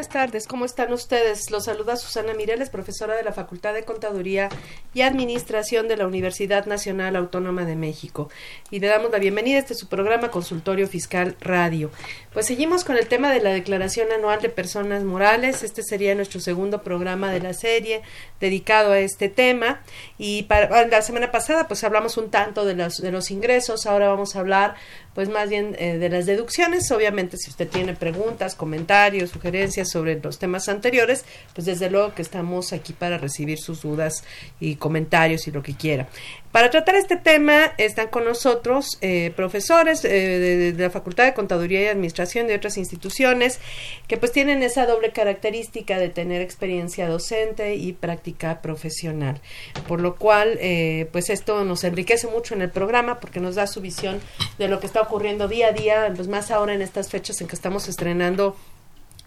[0.00, 1.50] Buenas tardes, ¿cómo están ustedes?
[1.50, 4.48] Los saluda Susana Mireles, profesora de la Facultad de Contaduría
[4.94, 8.30] y Administración de la Universidad Nacional Autónoma de México.
[8.70, 11.90] Y le damos la bienvenida a este su programa Consultorio Fiscal Radio.
[12.32, 15.62] Pues seguimos con el tema de la Declaración Anual de Personas Morales.
[15.62, 18.00] Este sería nuestro segundo programa de la serie
[18.40, 19.82] dedicado a este tema.
[20.16, 24.08] Y para, la semana pasada pues hablamos un tanto de los, de los ingresos, ahora
[24.08, 24.76] vamos a hablar
[25.14, 26.90] pues más bien eh, de las deducciones.
[26.90, 32.22] Obviamente, si usted tiene preguntas, comentarios, sugerencias sobre los temas anteriores, pues desde luego que
[32.22, 34.24] estamos aquí para recibir sus dudas
[34.60, 36.08] y comentarios y lo que quiera.
[36.52, 41.82] Para tratar este tema están con nosotros eh, profesores eh, de, la Facultad de Contaduría
[41.82, 43.60] y Administración de otras instituciones
[44.08, 49.40] que pues tienen esa doble característica de tener experiencia docente y práctica profesional.
[49.86, 53.68] Por lo cual, eh, pues esto nos enriquece mucho en el programa porque nos da
[53.68, 54.20] su visión
[54.58, 57.46] de lo que está ocurriendo día a día, pues más ahora en estas fechas en
[57.46, 58.56] que estamos estrenando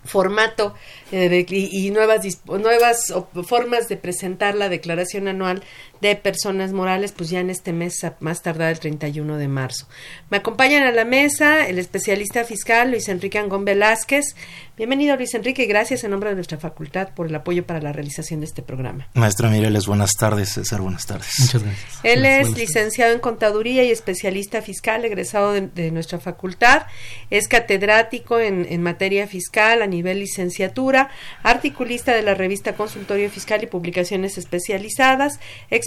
[0.06, 0.74] formato
[1.12, 3.14] eh, y, y nuevas nuevas
[3.46, 5.64] formas de presentar la declaración anual
[6.10, 9.88] de personas morales pues ya en este mes a más tardar el 31 de marzo.
[10.30, 14.36] Me acompañan a la mesa el especialista fiscal Luis Enrique Angón Velázquez.
[14.76, 17.92] Bienvenido Luis Enrique y gracias en nombre de nuestra facultad por el apoyo para la
[17.94, 19.08] realización de este programa.
[19.14, 20.50] Maestra Mireles, buenas tardes.
[20.54, 21.28] César, buenas tardes.
[21.40, 22.00] Muchas gracias.
[22.04, 26.88] Él Buenas- es licenciado en contaduría y especialista fiscal, egresado de, de nuestra facultad.
[27.30, 31.10] Es catedrático en, en materia fiscal a nivel licenciatura,
[31.44, 35.40] articulista de la revista Consultorio Fiscal y Publicaciones Especializadas,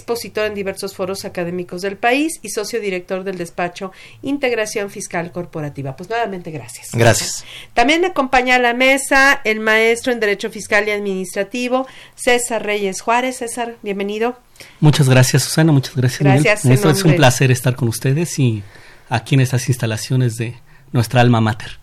[0.07, 3.91] expositor en diversos foros académicos del país y socio director del despacho
[4.21, 5.97] Integración Fiscal Corporativa.
[5.97, 6.91] Pues nuevamente gracias.
[6.93, 7.43] Gracias.
[7.73, 13.01] También me acompaña a la mesa el maestro en Derecho Fiscal y Administrativo, César Reyes
[13.01, 13.37] Juárez.
[13.39, 14.39] César, bienvenido.
[14.79, 15.73] Muchas gracias, Susana.
[15.73, 16.21] Muchas gracias.
[16.21, 18.63] Gracias, Maestro, es un placer estar con ustedes y
[19.09, 20.55] aquí en estas instalaciones de
[20.93, 21.79] nuestra alma mater.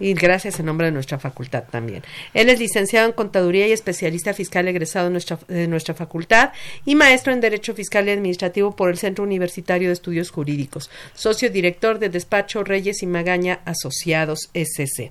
[0.00, 2.02] Y gracias en nombre de nuestra facultad también.
[2.34, 6.52] Él es licenciado en Contaduría y especialista fiscal egresado de nuestra, de nuestra facultad
[6.84, 11.50] y maestro en Derecho Fiscal y Administrativo por el Centro Universitario de Estudios Jurídicos, socio
[11.50, 15.10] director de despacho Reyes y Magaña Asociados SC.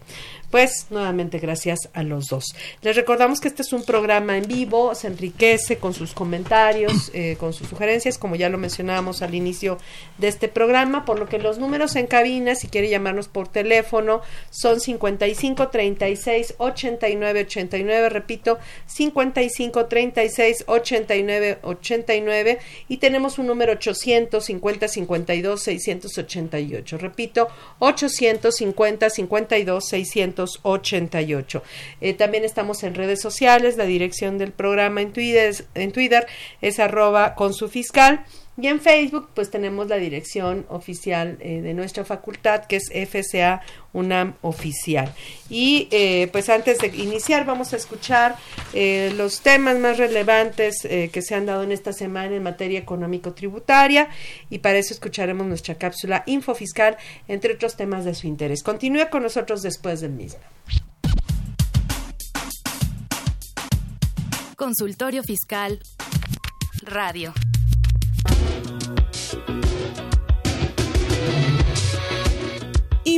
[0.49, 2.55] Pues nuevamente gracias a los dos.
[2.81, 7.35] Les recordamos que este es un programa en vivo, se enriquece con sus comentarios, eh,
[7.37, 9.77] con sus sugerencias, como ya lo mencionábamos al inicio
[10.17, 14.21] de este programa, por lo que los números en cabina, si quiere llamarnos por teléfono,
[14.49, 24.87] son 55 36 89 89, repito, 55 36 89 89 y tenemos un número 850
[24.87, 27.49] 52 688, repito,
[27.79, 30.36] 850 52 688.
[32.01, 36.27] Eh, también estamos en redes sociales, la dirección del programa en Twitter, en Twitter
[36.61, 38.25] es arroba con su fiscal.
[38.59, 43.61] Y en Facebook, pues tenemos la dirección oficial eh, de nuestra facultad, que es FCA
[43.93, 45.13] UNAM Oficial.
[45.47, 48.35] Y eh, pues antes de iniciar, vamos a escuchar
[48.73, 54.09] eh, los temas más relevantes que se han dado en esta semana en materia económico-tributaria.
[54.49, 56.97] Y para eso escucharemos nuestra cápsula Info Fiscal,
[57.27, 58.63] entre otros temas de su interés.
[58.63, 60.39] Continúe con nosotros después del mismo.
[64.55, 65.79] Consultorio Fiscal.
[66.81, 67.33] Radio.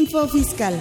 [0.10, 0.74] Fiscal.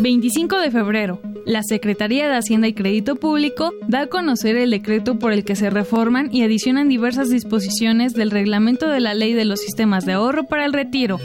[0.00, 1.20] 25 de febrero.
[1.44, 5.54] La Secretaría de Hacienda y Crédito Público da a conocer el decreto por el que
[5.54, 10.14] se reforman y adicionan diversas disposiciones del reglamento de la Ley de los Sistemas de
[10.14, 11.18] Ahorro para el Retiro.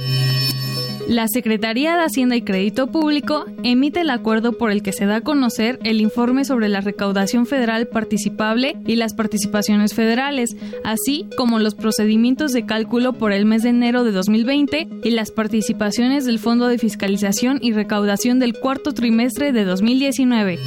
[1.11, 5.17] La Secretaría de Hacienda y Crédito Público emite el acuerdo por el que se da
[5.17, 10.55] a conocer el informe sobre la recaudación federal participable y las participaciones federales,
[10.85, 15.31] así como los procedimientos de cálculo por el mes de enero de 2020 y las
[15.31, 20.59] participaciones del Fondo de Fiscalización y Recaudación del cuarto trimestre de 2019.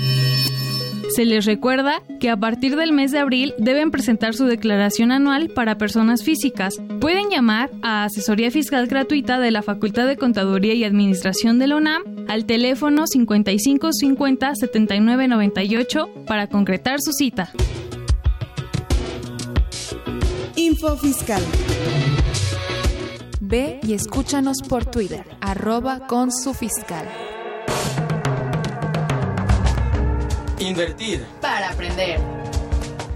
[1.15, 5.49] Se les recuerda que a partir del mes de abril deben presentar su declaración anual
[5.49, 6.81] para personas físicas.
[7.01, 11.77] Pueden llamar a Asesoría Fiscal Gratuita de la Facultad de Contaduría y Administración de la
[11.77, 17.53] UNAM al teléfono 5550 7998 para concretar su cita.
[20.57, 21.45] Info Fiscal.
[23.41, 27.07] Ve y escúchanos por Twitter, arroba con su fiscal.
[30.65, 31.27] Invertir.
[31.43, 32.19] Para aprender.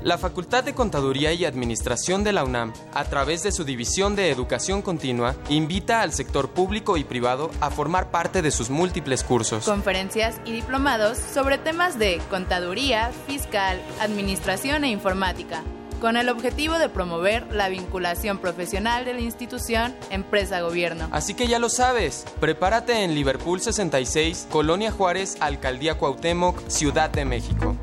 [0.03, 4.31] La Facultad de Contaduría y Administración de la UNAM, a través de su División de
[4.31, 9.65] Educación Continua, invita al sector público y privado a formar parte de sus múltiples cursos,
[9.65, 15.65] conferencias y diplomados sobre temas de contaduría, fiscal, administración e informática
[16.01, 21.09] con el objetivo de promover la vinculación profesional de la institución empresa-gobierno.
[21.11, 27.25] Así que ya lo sabes, prepárate en Liverpool 66, Colonia Juárez, Alcaldía Cuauhtémoc, Ciudad de
[27.25, 27.77] México.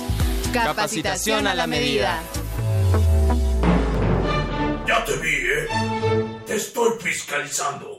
[0.52, 2.20] capacitación, a la medida.
[4.88, 5.68] Ya te vi, ¿eh?
[6.46, 7.91] Te estoy fiscalizando.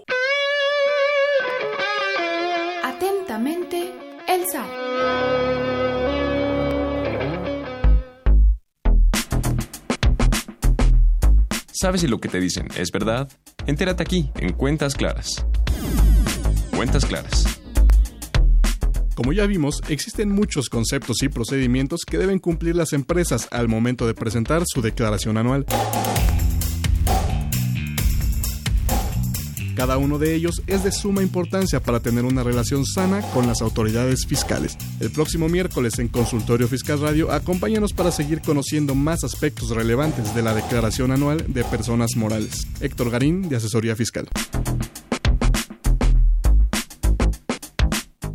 [11.82, 13.28] ¿Sabes si lo que te dicen es verdad?
[13.66, 15.44] Entérate aquí, en Cuentas Claras.
[16.76, 17.60] Cuentas Claras.
[19.16, 24.06] Como ya vimos, existen muchos conceptos y procedimientos que deben cumplir las empresas al momento
[24.06, 25.66] de presentar su declaración anual.
[29.82, 33.62] Cada uno de ellos es de suma importancia para tener una relación sana con las
[33.62, 34.78] autoridades fiscales.
[35.00, 40.42] El próximo miércoles en Consultorio Fiscal Radio, acompáñanos para seguir conociendo más aspectos relevantes de
[40.42, 42.68] la declaración anual de personas morales.
[42.80, 44.28] Héctor Garín, de Asesoría Fiscal.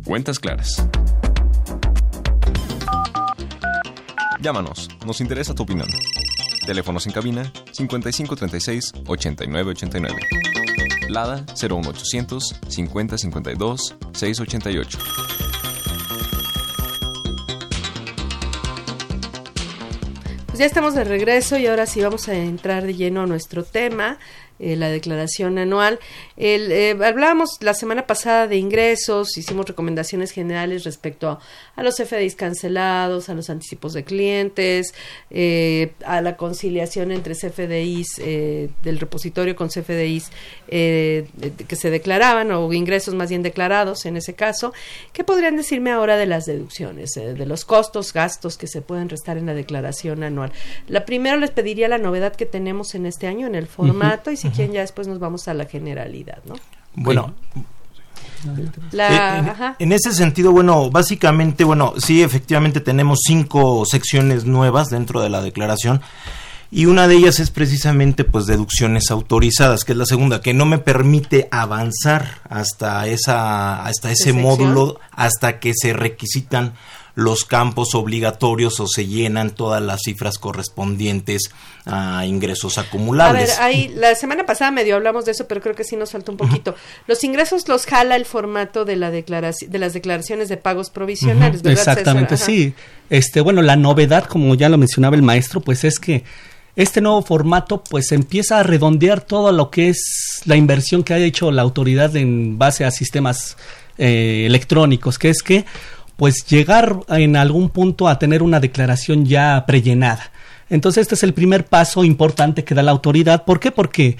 [0.04, 0.86] Cuentas claras.
[4.42, 5.88] Llámanos, nos interesa tu opinión.
[6.66, 10.47] Teléfonos en cabina 5536 8989.
[11.08, 14.98] Lada 01800 5052 688.
[20.46, 23.62] Pues ya estamos de regreso y ahora sí vamos a entrar de lleno a nuestro
[23.62, 24.18] tema.
[24.60, 26.00] Eh, la declaración anual.
[26.36, 31.38] El, eh, hablábamos la semana pasada de ingresos, hicimos recomendaciones generales respecto
[31.76, 34.94] a, los FDIs cancelados, a los anticipos de clientes,
[35.30, 40.30] eh, a la conciliación entre CFDIs del repositorio con CFDIs
[40.68, 44.72] que se declaraban o ingresos más bien declarados en ese caso.
[45.12, 49.38] ¿Qué podrían decirme ahora de las deducciones, de los costos, gastos que se pueden restar
[49.38, 50.52] en la declaración anual?
[50.88, 54.36] La primero les pediría la novedad que tenemos en este año en el formato y
[54.36, 56.54] si quieren ya después nos vamos a la generalidad, ¿no?
[56.94, 57.34] Bueno.
[59.78, 65.42] en, ese sentido, bueno, básicamente, bueno, sí, efectivamente tenemos cinco secciones nuevas dentro de la
[65.42, 66.00] declaración
[66.70, 70.66] y una de ellas es precisamente pues deducciones autorizadas, que es la segunda, que no
[70.66, 76.74] me permite avanzar hasta esa hasta ese módulo hasta que se requisitan
[77.18, 81.50] los campos obligatorios o se llenan todas las cifras correspondientes
[81.84, 83.58] a ingresos acumulables.
[83.58, 86.12] A ver, ahí, la semana pasada medio hablamos de eso, pero creo que sí nos
[86.12, 86.76] falta un poquito.
[87.08, 91.62] Los ingresos los jala el formato de la declaración, de las declaraciones de pagos provisionales,
[91.62, 91.80] ¿verdad?
[91.80, 92.72] Exactamente, sí.
[93.10, 96.22] Este, bueno, la novedad, como ya lo mencionaba el maestro, pues es que
[96.76, 101.18] este nuevo formato pues empieza a redondear todo lo que es la inversión que ha
[101.18, 103.56] hecho la autoridad en base a sistemas
[104.00, 105.64] eh, electrónicos, que es que
[106.18, 110.32] pues llegar en algún punto a tener una declaración ya prellenada.
[110.68, 113.44] Entonces este es el primer paso importante que da la autoridad.
[113.44, 113.70] ¿Por qué?
[113.70, 114.16] Porque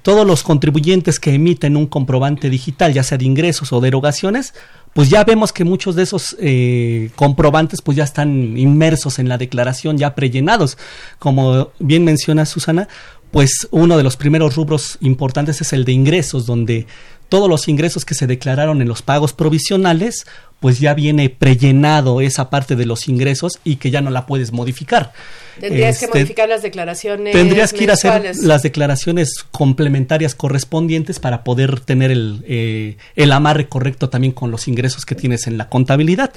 [0.00, 4.54] todos los contribuyentes que emiten un comprobante digital, ya sea de ingresos o de erogaciones,
[4.94, 9.36] pues ya vemos que muchos de esos eh, comprobantes pues ya están inmersos en la
[9.36, 10.78] declaración, ya prellenados.
[11.18, 12.88] Como bien menciona Susana,
[13.30, 16.86] pues uno de los primeros rubros importantes es el de ingresos, donde
[17.32, 20.26] todos los ingresos que se declararon en los pagos provisionales,
[20.60, 24.52] pues ya viene prellenado esa parte de los ingresos y que ya no la puedes
[24.52, 25.14] modificar.
[25.58, 27.32] Tendrías que este, modificar las declaraciones.
[27.32, 33.32] Tendrías que ir a hacer las declaraciones complementarias correspondientes para poder tener el, eh, el
[33.32, 36.34] amarre correcto también con los ingresos que tienes en la contabilidad.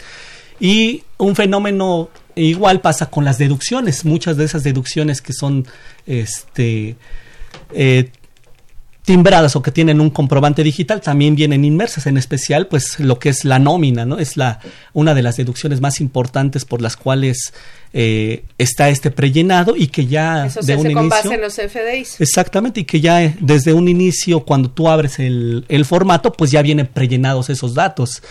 [0.62, 4.06] Y un fenómeno igual pasa con las deducciones.
[4.06, 5.68] Muchas de esas deducciones que son
[6.08, 6.96] este,
[7.74, 8.12] eh,
[9.06, 13.30] timbradas o que tienen un comprobante digital también vienen inmersas, en especial pues lo que
[13.30, 14.18] es la nómina, ¿no?
[14.18, 14.60] Es la
[14.94, 17.54] una de las deducciones más importantes por las cuales
[17.94, 21.36] eh, está este prellenado y que ya Eso de se un hace con inicio base
[21.36, 22.20] en los FDIs.
[22.20, 26.50] Exactamente, y que ya eh, desde un inicio, cuando tú abres el, el formato, pues
[26.50, 28.24] ya vienen prellenados esos datos.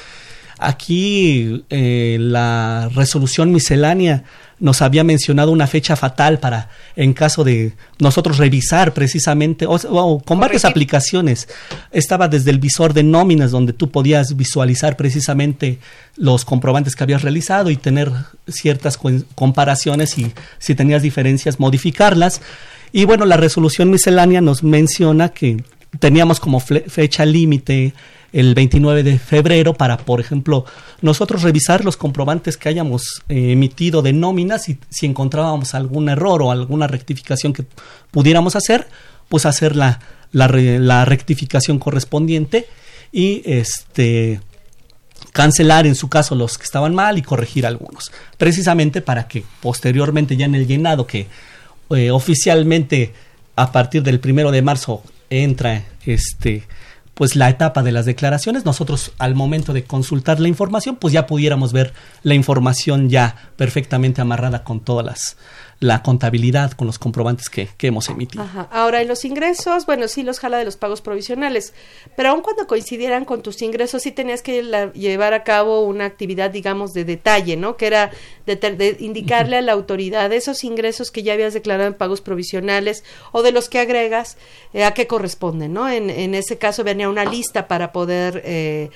[0.66, 4.25] Aquí eh, la resolución miscelánea
[4.61, 10.21] nos había mencionado una fecha fatal para, en caso de nosotros revisar precisamente, o, o
[10.21, 11.49] con varias aplicaciones.
[11.92, 15.78] Estaba desde el visor de nóminas, donde tú podías visualizar precisamente
[16.16, 18.11] los comprobantes que habías realizado y tener
[18.49, 18.99] ciertas
[19.35, 22.40] comparaciones y si tenías diferencias, modificarlas.
[22.92, 25.62] Y bueno, la resolución miscelánea nos menciona que
[25.99, 27.92] teníamos como fecha límite
[28.35, 30.64] el 29 de febrero para, por ejemplo,
[31.00, 36.43] nosotros revisar los comprobantes que hayamos eh, emitido de nóminas y si encontrábamos algún error
[36.43, 37.64] o alguna rectificación que
[38.11, 38.88] pudiéramos hacer,
[39.29, 40.00] pues hacer la,
[40.33, 42.67] la, re- la rectificación correspondiente
[43.12, 44.41] y este
[45.33, 50.37] cancelar en su caso los que estaban mal y corregir algunos, precisamente para que posteriormente
[50.37, 51.29] ya en el llenado que
[51.91, 53.12] eh, oficialmente
[53.57, 56.64] a partir del primero de marzo entra este
[57.14, 61.26] pues la etapa de las declaraciones, nosotros al momento de consultar la información, pues ya
[61.26, 65.37] pudiéramos ver la información ya perfectamente amarrada con todas las
[65.81, 68.45] la contabilidad, con los comprobantes que, que hemos emitido.
[68.45, 68.69] Ajá.
[68.71, 71.75] Ahora, en los ingresos, bueno, sí los jala de los pagos provisionales,
[72.16, 76.04] pero aun cuando coincidieran con tus ingresos, sí tenías que la- llevar a cabo una
[76.07, 77.76] actividad, digamos, de detalle, ¿no?
[77.76, 78.11] Que era
[78.47, 83.04] de, de indicarle a la autoridad esos ingresos que ya habías declarado en pagos provisionales
[83.33, 84.37] o de los que agregas,
[84.73, 85.88] eh, a qué corresponden, ¿no?
[85.88, 88.90] En, en ese caso venía una lista para poder eh,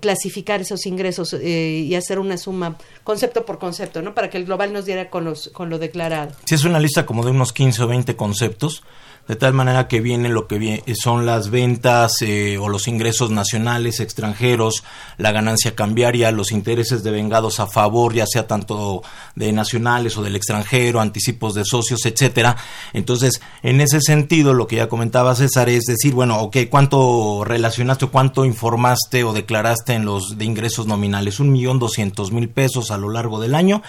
[0.00, 4.14] clasificar esos ingresos eh, y hacer una suma concepto por concepto, ¿no?
[4.14, 6.32] Para que el global nos diera con, los, con lo declarado.
[6.44, 8.82] Si es una lista como de unos 15 o 20 conceptos,
[9.28, 14.00] de tal manera que viene lo que son las ventas eh, o los ingresos nacionales,
[14.00, 14.82] extranjeros,
[15.16, 19.02] la ganancia cambiaria, los intereses devengados a favor, ya sea tanto
[19.36, 22.56] de nacionales o del extranjero, anticipos de socios, etcétera.
[22.92, 28.06] Entonces, en ese sentido, lo que ya comentaba César es decir, bueno, ok, ¿cuánto relacionaste
[28.06, 31.38] o cuánto informaste o declaraste en los de ingresos nominales?
[31.40, 33.82] Un millón doscientos mil pesos a lo largo del año.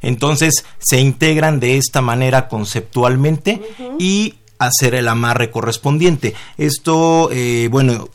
[0.00, 3.60] Entonces, se integran de esta manera conceptualmente
[3.98, 6.34] y hacer el amarre correspondiente.
[6.56, 8.08] Esto, eh, bueno,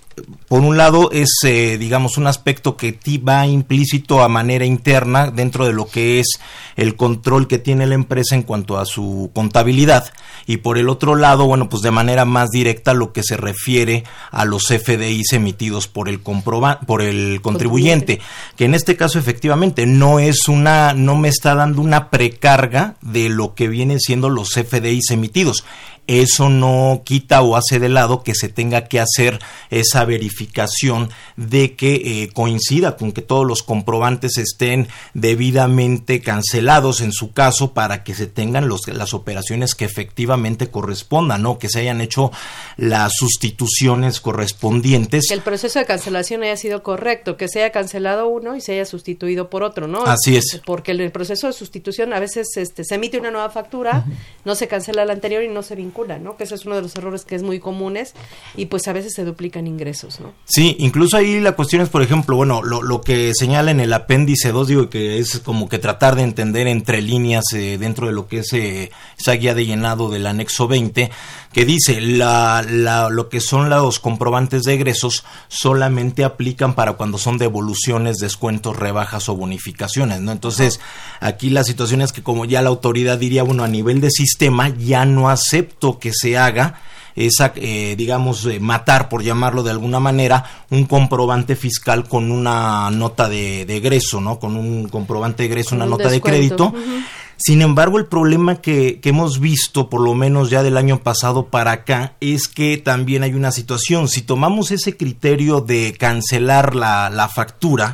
[0.48, 5.32] por un lado es, eh, digamos, un aspecto que ti va implícito a manera interna
[5.32, 6.40] dentro de lo que es
[6.76, 10.12] el control que tiene la empresa en cuanto a su contabilidad.
[10.46, 14.04] Y por el otro lado, bueno, pues de manera más directa lo que se refiere
[14.30, 18.20] a los FDIs emitidos por el comproba por el contribuyente,
[18.56, 23.30] que en este caso efectivamente no es una, no me está dando una precarga de
[23.30, 25.64] lo que vienen siendo los FDIs emitidos.
[26.08, 31.76] Eso no quita o hace de lado que se tenga que hacer esa verificación de
[31.76, 31.94] que
[32.24, 38.16] eh, coincida con que todos los comprobantes estén debidamente cancelados en su caso para que
[38.16, 41.58] se tengan los, las operaciones que efectivamente correspondan, ¿no?
[41.58, 42.32] Que se hayan hecho
[42.78, 45.28] las sustituciones correspondientes.
[45.28, 48.74] Que el proceso de cancelación haya sido correcto, que se haya cancelado uno y se
[48.74, 50.04] haya sustituido por otro, ¿no?
[50.04, 50.62] Así es.
[50.66, 54.06] Porque el, el proceso de sustitución a veces este, se emite una nueva factura,
[54.46, 56.38] no se cancela la anterior y no se vincula, ¿no?
[56.38, 58.14] Que ese es uno de los errores que es muy comunes
[58.56, 60.34] y pues a veces se duplican ingresos, ¿no?
[60.46, 63.94] Sí, incluso ahí la cuestión es, por ejemplo, bueno, lo, lo que señala en el
[63.94, 68.14] apéndice 2, digo que es como que tratar de entender entre líneas eh, dentro de
[68.14, 71.12] lo que es eh, esa guía de llenado del anexo 20,
[71.52, 77.18] que dice la, la, lo que son los comprobantes de egresos solamente aplican para cuando
[77.18, 80.32] son devoluciones, descuentos, rebajas o bonificaciones, ¿no?
[80.32, 80.80] Entonces,
[81.20, 84.70] aquí la situación es que como ya la autoridad diría, bueno, a nivel de sistema
[84.70, 86.80] ya no acepto que se haga
[87.16, 92.90] esa, eh, digamos, eh, matar, por llamarlo de alguna manera, un comprobante fiscal con una
[92.90, 94.40] nota de, de egreso, ¿no?
[94.40, 96.68] Con un comprobante de egreso, una un nota de crédito.
[96.68, 97.04] Ujú.
[97.46, 101.48] Sin embargo, el problema que, que hemos visto, por lo menos ya del año pasado
[101.48, 104.08] para acá, es que también hay una situación.
[104.08, 107.92] Si tomamos ese criterio de cancelar la, la factura,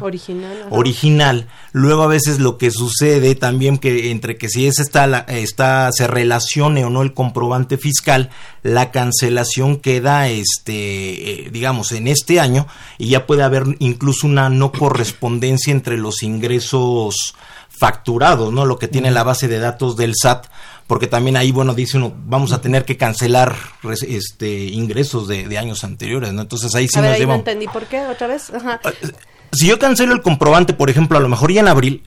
[0.70, 1.48] Original.
[1.72, 5.91] Luego a veces lo que sucede también que entre que si esa está, la- está
[5.94, 8.29] se relacione o no el comprobante fiscal,
[8.62, 12.68] la cancelación queda este eh, digamos en este año
[13.00, 17.34] y ya puede haber incluso una no correspondencia entre los ingresos
[17.79, 18.65] facturados, ¿no?
[18.65, 20.48] Lo que tiene la base de datos del SAT,
[20.88, 23.55] porque también ahí, bueno, dice uno, vamos a tener que cancelar
[24.07, 26.41] este ingresos de, de años anteriores, ¿no?
[26.41, 28.51] Entonces ahí sí a ver, nos ahí no lleva entendí por qué, otra vez.
[28.53, 28.79] Ajá.
[29.51, 32.03] si yo cancelo el comprobante, por ejemplo, a lo mejor ya en abril,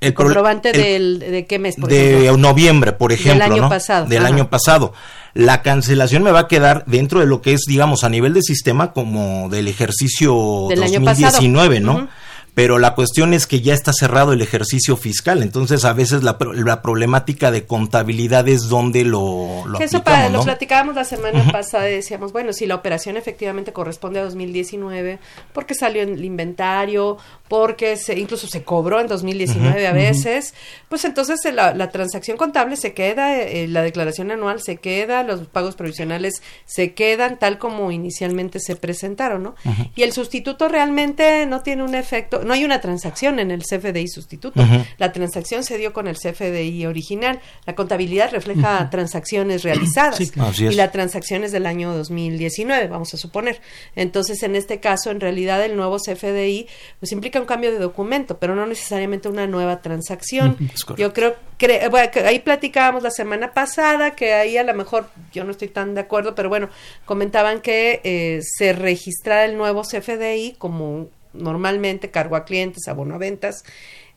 [0.00, 2.36] El pro- comprobante el- del, de qué mes, por de ejemplo.
[2.38, 3.68] noviembre, por Del ejemplo, año ¿no?
[3.68, 4.34] pasado, Del ajá.
[4.34, 4.92] año pasado.
[5.34, 8.42] La cancelación me va a quedar dentro de lo que es, digamos, a nivel de
[8.42, 12.00] sistema como del ejercicio Del año 2019, pasado.
[12.00, 12.08] ¿no?
[12.54, 16.36] Pero la cuestión es que ya está cerrado el ejercicio fiscal, entonces a veces la,
[16.54, 20.44] la problemática de contabilidad es donde lo, lo eso aplicamos, para, lo ¿no?
[20.44, 25.18] platicábamos la semana pasada y decíamos, bueno, si la operación efectivamente corresponde a 2019,
[25.52, 27.18] porque salió en el inventario,
[27.50, 30.06] porque se, incluso se cobró en 2019 a Ujú, ujú.
[30.06, 30.54] veces,
[30.88, 35.24] pues entonces eh, la, la transacción contable se queda, eh, la declaración anual se queda,
[35.24, 39.56] los pagos provisionales se quedan tal como inicialmente se presentaron, ¿no?
[39.96, 44.06] Y el sustituto realmente no tiene un efecto, no hay una transacción en el CFDI
[44.06, 44.62] sustituto.
[44.98, 47.40] La transacción se dio con el CFDI original.
[47.66, 50.18] La contabilidad refleja transacciones realizadas.
[50.18, 50.50] Sí, claro.
[50.50, 50.72] Así es.
[50.72, 53.60] Y la transacción es del año 2019, vamos a suponer.
[53.96, 56.68] Entonces, en este caso, en realidad, el nuevo CFDI
[57.00, 60.56] pues implica un cambio de documento, pero no necesariamente una nueva transacción.
[60.98, 65.08] Yo creo cre- bueno, que ahí platicábamos la semana pasada que ahí a lo mejor
[65.32, 66.68] yo no estoy tan de acuerdo, pero bueno,
[67.04, 73.18] comentaban que eh, se registrara el nuevo CFDI como normalmente cargo a clientes, abono a
[73.18, 73.64] ventas.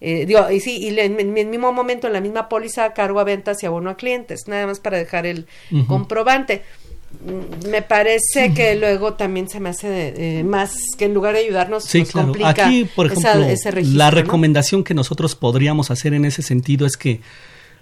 [0.01, 2.91] Eh, digo, y sí, y le- en, en el mismo momento, en la misma póliza,
[2.93, 5.47] cargo a ventas y abono a clientes, nada más para dejar el
[5.87, 6.63] comprobante.
[7.69, 11.85] Me parece que luego también se me hace eh, más que en lugar de ayudarnos
[11.85, 12.27] Sí, nos claro.
[12.27, 14.11] complica Aquí, por esa- ejemplo, ese registro, la ¿no?
[14.11, 17.21] recomendación que nosotros podríamos hacer en ese sentido es que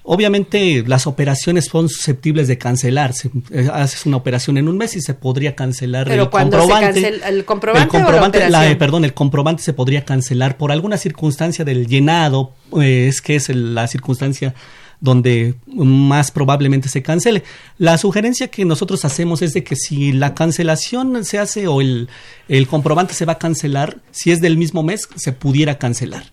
[0.03, 3.29] Obviamente las operaciones son susceptibles de cancelarse.
[3.51, 6.67] Eh, Haces una operación en un mes y se podría cancelar Pero el cuando se
[6.67, 7.01] comprobante.
[7.03, 10.57] cancela- ¿el comprobante el o la comprobante, la- eh, perdón, el comprobante se podría cancelar
[10.57, 14.55] por alguna circunstancia del llenado, eh, es que es el- la circunstancia
[15.01, 17.43] donde más probablemente se cancele.
[17.77, 22.08] La sugerencia que nosotros hacemos es de que si la cancelación se hace o el,
[22.48, 26.24] el comprobante se va a cancelar, si es del mismo mes, se pudiera cancelar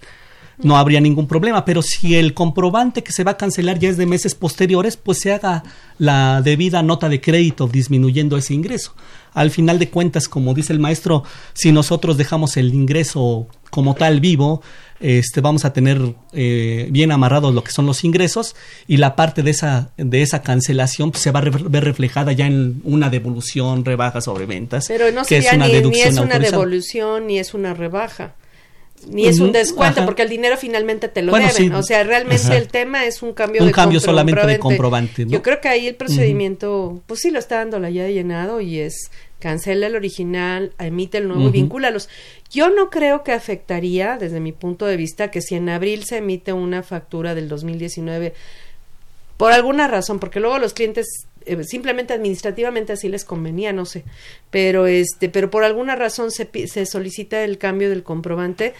[0.60, 3.96] no habría ningún problema, pero si el comprobante que se va a cancelar ya es
[3.96, 5.62] de meses posteriores, pues se haga
[5.98, 8.94] la debida nota de crédito disminuyendo ese ingreso.
[9.34, 11.22] Al final de cuentas, como dice el maestro,
[11.52, 14.62] si nosotros dejamos el ingreso como tal vivo,
[15.00, 16.00] este, vamos a tener
[16.32, 18.56] eh, bien amarrados lo que son los ingresos
[18.88, 22.32] y la parte de esa, de esa cancelación pues, se va a re- ver reflejada
[22.32, 25.78] ya en una devolución, rebaja sobre ventas, Pero no que es sería una ni, ni
[25.78, 28.34] deducción es una devolución ni es una rebaja.
[29.08, 30.06] Ni es un descuento ajá.
[30.06, 31.68] porque el dinero finalmente te lo Bueno, deben.
[31.70, 31.72] sí.
[31.72, 32.56] O sea, realmente Ajá.
[32.56, 35.24] el tema es un cambio Un de cambio solamente de comprobante.
[35.24, 35.30] ¿no?
[35.30, 38.60] Yo creo que ahí el procedimiento, pues sí lo está dando la ya de llenado
[38.60, 41.52] y es cancela el original, emite el nuevo y Ujú.
[41.52, 42.08] vincúlalos.
[42.50, 46.18] Yo no creo que afectaría, desde mi punto de vista, que si en abril se
[46.18, 48.34] emite una factura del 2019
[49.36, 54.04] por alguna razón, porque luego los clientes eh, simplemente administrativamente así les convenía, no sé,
[54.50, 58.74] pero este, pero por alguna razón se, se solicita el cambio del comprobante.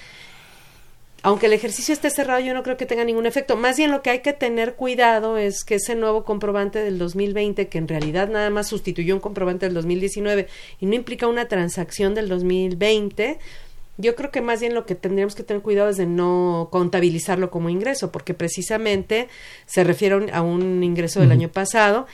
[1.23, 3.57] Aunque el ejercicio esté cerrado, yo no creo que tenga ningún efecto.
[3.57, 7.69] Más bien lo que hay que tener cuidado es que ese nuevo comprobante del 2020,
[7.69, 10.47] que en realidad nada más sustituyó un comprobante del 2019
[10.81, 13.39] y no implica una transacción del 2020,
[13.97, 17.51] yo creo que más bien lo que tendríamos que tener cuidado es de no contabilizarlo
[17.51, 19.27] como ingreso, porque precisamente
[19.67, 22.07] se refiere a un- ingreso del año pasado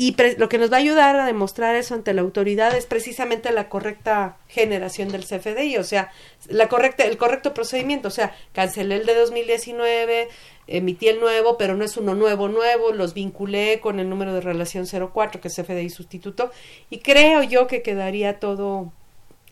[0.00, 3.50] y lo que nos va a ayudar a demostrar eso ante la autoridad es precisamente
[3.50, 6.12] la correcta generación del CFDI, o sea,
[6.46, 10.28] la correcta, el correcto procedimiento, o sea, cancelé el de 2019,
[10.68, 14.40] emití el nuevo, pero no es uno nuevo, nuevo, los vinculé con el número de
[14.40, 16.52] relación 04, que es CFDI sustituto,
[16.90, 18.92] y creo yo que quedaría todo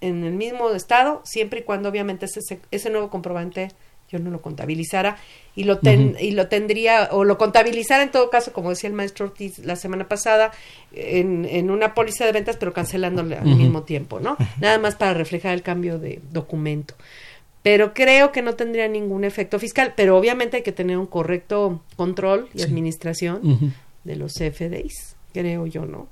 [0.00, 3.72] en el mismo estado, siempre y cuando obviamente ese, ese nuevo comprobante
[4.10, 5.16] yo no lo contabilizara
[5.54, 8.94] y lo ten- y lo tendría o lo contabilizara en todo caso como decía el
[8.94, 10.52] maestro Ortiz la semana pasada
[10.92, 15.14] en, en una póliza de ventas pero cancelándole al mismo tiempo no nada más para
[15.14, 16.94] reflejar el cambio de documento.
[17.62, 21.82] Pero creo que no tendría ningún efecto fiscal pero obviamente hay que tener un correcto
[21.96, 23.40] control y administración
[24.04, 26.06] de los CFDIs creo yo no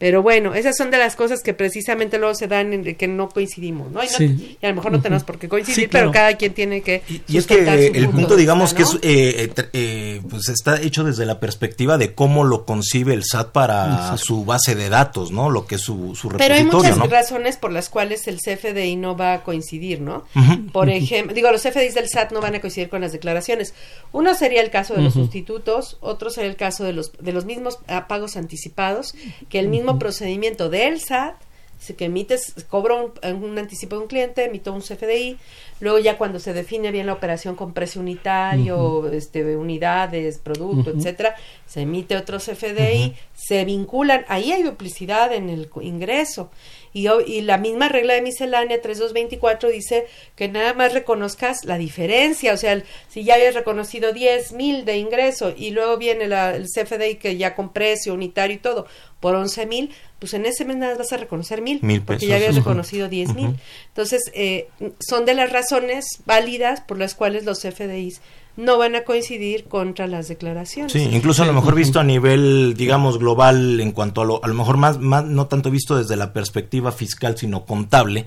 [0.00, 3.28] pero bueno esas son de las cosas que precisamente luego se dan en que no
[3.28, 4.58] coincidimos no y, no- Sí.
[4.60, 6.06] y a lo mejor no tenemos por qué coincidir Sí, claro.
[6.06, 8.90] pero cada quien tiene que Y es que el punto, digamos, vista, que ¿no?
[8.90, 13.22] es, eh, eh, eh, pues está hecho desde la perspectiva de cómo lo concibe el
[13.24, 15.50] SAT para su base de datos, ¿no?
[15.50, 17.06] Lo que es su, su Pero hay muchas ¿no?
[17.06, 20.24] razones por las cuales el CFDI no va a coincidir, ¿no?
[20.72, 23.74] Por ejemplo, digo, los CFDIs del SAT no van a coincidir con las declaraciones.
[24.12, 27.44] Uno sería el caso de los sustitutos, otro sería el caso de los de los
[27.44, 29.14] mismos ah, pagos anticipados,
[29.50, 31.36] que el mismo procedimiento del SAT
[31.80, 35.38] se que emites, cobro un, un anticipo de un cliente, emito un CFDI,
[35.80, 41.34] luego ya cuando se define bien la operación con precio unitario, este unidades, producto, etcétera,
[41.66, 46.50] se emite otro CFDI, se vinculan, ahí hay duplicidad en el ingreso.
[46.92, 52.52] Y, y la misma regla de miscelánea 3224 dice que nada más reconozcas la diferencia,
[52.52, 56.66] o sea, si ya habías reconocido 10 mil de ingreso y luego viene la, el
[56.66, 58.86] CFDI que ya con precio unitario y todo
[59.20, 62.36] por 11 mil, pues en ese mes nada más vas a reconocer mil, porque ya
[62.36, 63.56] habías reconocido 10 mil.
[63.88, 68.20] Entonces, eh, son de las razones válidas por las cuales los CFDIs
[68.56, 70.92] no van a coincidir contra las declaraciones.
[70.92, 74.48] Sí, incluso a lo mejor visto a nivel, digamos, global, en cuanto a lo, a
[74.48, 78.26] lo mejor más, más, no tanto visto desde la perspectiva fiscal, sino contable,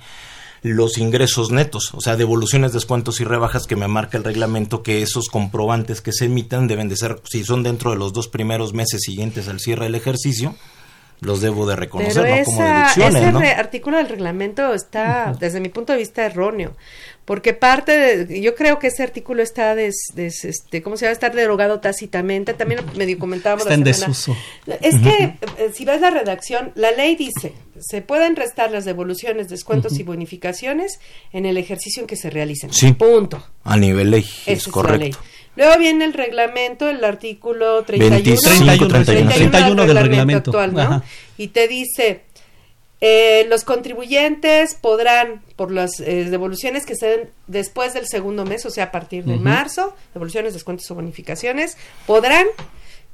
[0.63, 5.01] los ingresos netos, o sea, devoluciones, descuentos y rebajas que me marca el reglamento que
[5.01, 8.73] esos comprobantes que se emitan deben de ser, si son dentro de los dos primeros
[8.73, 10.55] meses siguientes al cierre del ejercicio,
[11.19, 12.45] los debo de reconocer, ¿no?
[12.45, 16.73] Como deducciones, ese artículo del reglamento está, desde mi punto de vista, erróneo
[17.25, 21.13] porque parte de, yo creo que ese artículo está des, este, ¿cómo se va a
[21.13, 22.53] estar derogado tácitamente?
[22.53, 24.35] También medio comentábamos está en desuso.
[24.81, 29.47] Es que eh, si ves la redacción, la ley dice, se pueden restar las devoluciones,
[29.47, 30.99] descuentos y bonificaciones
[31.31, 32.73] en el ejercicio en que se realicen.
[32.73, 32.91] Sí.
[32.91, 33.41] Punto.
[33.63, 34.99] A nivel ley, es correcto.
[34.99, 35.15] ley.
[35.55, 41.03] Luego viene el reglamento, el artículo 31, 25, 31, 31, del reglamento, actual, ¿no?
[41.37, 42.23] Y te dice
[43.05, 48.65] eh, los contribuyentes podrán, por las eh, devoluciones que se den después del segundo mes,
[48.65, 51.75] o sea, a partir de marzo, devoluciones, descuentos o bonificaciones,
[52.07, 52.47] podrán,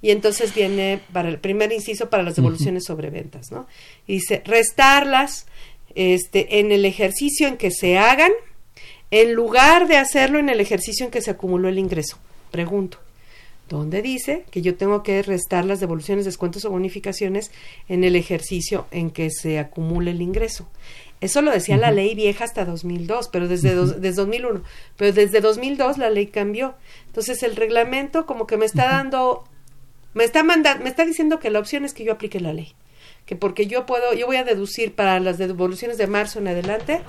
[0.04, 3.66] y entonces viene para el primer inciso para las devoluciones sobre ventas, ¿no?
[4.06, 5.48] Y dice, restarlas
[5.96, 8.32] este, en el ejercicio en que se hagan,
[9.10, 12.20] en lugar de hacerlo en el ejercicio en que se acumuló el ingreso.
[12.52, 13.00] Pregunto
[13.78, 17.52] donde dice que yo tengo que restar las devoluciones, descuentos o bonificaciones
[17.88, 20.68] en el ejercicio en que se acumule el ingreso.
[21.22, 24.64] Eso lo decía la ley vieja hasta 2002, pero desde, desde 2001,
[24.96, 26.76] pero desde 2002 la ley cambió.
[27.08, 29.44] Entonces el reglamento como que me está dando,
[30.14, 32.74] me está mandando, me está diciendo que la opción es que yo aplique la ley,
[33.26, 37.02] que porque yo puedo, yo voy a deducir para las devoluciones de marzo en adelante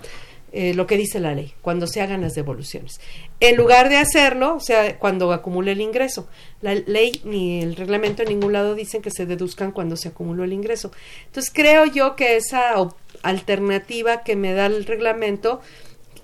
[0.53, 3.01] eh, lo que dice la ley, cuando se hagan las devoluciones.
[3.39, 6.29] En lugar de hacerlo, o sea, cuando acumule el ingreso.
[6.61, 10.43] La ley ni el reglamento en ningún lado dicen que se deduzcan cuando se acumuló
[10.43, 10.91] el ingreso.
[11.27, 12.75] Entonces, creo yo que esa
[13.23, 15.61] alternativa que me da el reglamento,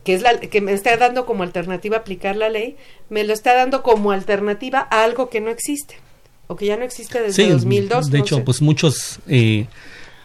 [0.02, 2.76] que es la que me está dando como alternativa aplicar la ley,
[3.08, 5.96] me lo está dando como alternativa a algo que no existe
[6.48, 8.10] o que ya no existe desde 2002.
[8.10, 9.66] De hecho, pues muchos eh,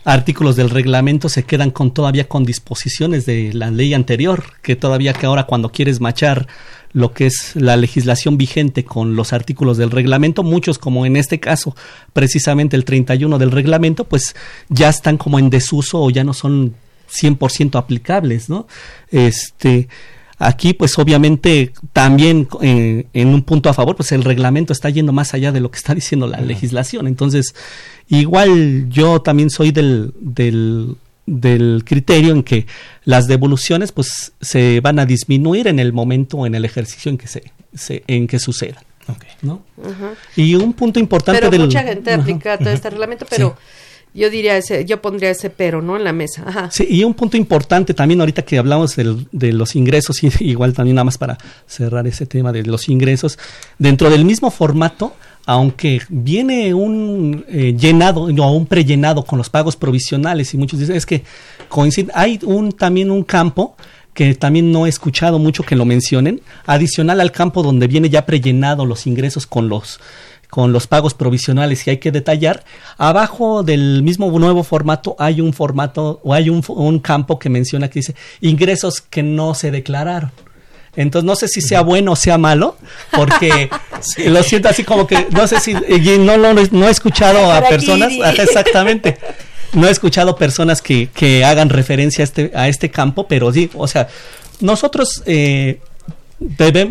[0.03, 5.13] artículos del reglamento se quedan con todavía con disposiciones de la ley anterior, que todavía
[5.13, 6.47] que ahora cuando quieres machar
[6.93, 11.39] lo que es la legislación vigente con los artículos del reglamento, muchos como en este
[11.39, 11.75] caso,
[12.13, 14.35] precisamente el 31 del reglamento, pues
[14.69, 16.75] ya están como en desuso o ya no son
[17.11, 18.67] 100% aplicables, ¿no?
[19.09, 19.87] Este,
[20.43, 25.13] Aquí, pues obviamente, también eh, en un punto a favor, pues el reglamento está yendo
[25.13, 27.05] más allá de lo que está diciendo la legislación.
[27.05, 27.53] Entonces,
[28.07, 30.95] igual yo también soy del, del,
[31.27, 32.65] del criterio en que
[33.03, 37.27] las devoluciones, pues, se van a disminuir en el momento, en el ejercicio en que
[37.27, 37.43] se,
[37.75, 38.81] se en que suceda.
[39.43, 39.61] ¿no?
[40.35, 41.61] Y un punto importante pero del...
[41.61, 43.55] mucha gente aplica todo este reglamento, pero...
[44.13, 45.95] Yo diría ese, yo pondría ese pero, ¿no?
[45.95, 46.69] En la mesa.
[46.71, 50.73] Sí, y un punto importante también ahorita que hablamos del, de los ingresos, y igual
[50.73, 53.39] también nada más para cerrar ese tema de los ingresos,
[53.77, 59.75] dentro del mismo formato, aunque viene un eh, llenado o un prellenado con los pagos
[59.75, 61.23] provisionales y muchos dicen es que
[61.67, 63.75] coincide, hay un también un campo
[64.13, 68.25] que también no he escuchado mucho que lo mencionen, adicional al campo donde viene ya
[68.25, 69.99] prellenado los ingresos con los
[70.51, 72.65] con los pagos provisionales y hay que detallar.
[72.97, 77.87] Abajo del mismo nuevo formato hay un formato o hay un, un campo que menciona
[77.89, 80.31] que dice ingresos que no se declararon.
[80.97, 82.75] Entonces no sé si sea bueno o sea malo,
[83.13, 83.69] porque
[84.25, 88.11] lo siento así como que no sé si no, no, no he escuchado a personas,
[88.37, 89.17] exactamente,
[89.71, 93.69] no he escuchado personas que, que hagan referencia a este, a este campo, pero sí,
[93.73, 94.09] o sea,
[94.59, 95.79] nosotros eh,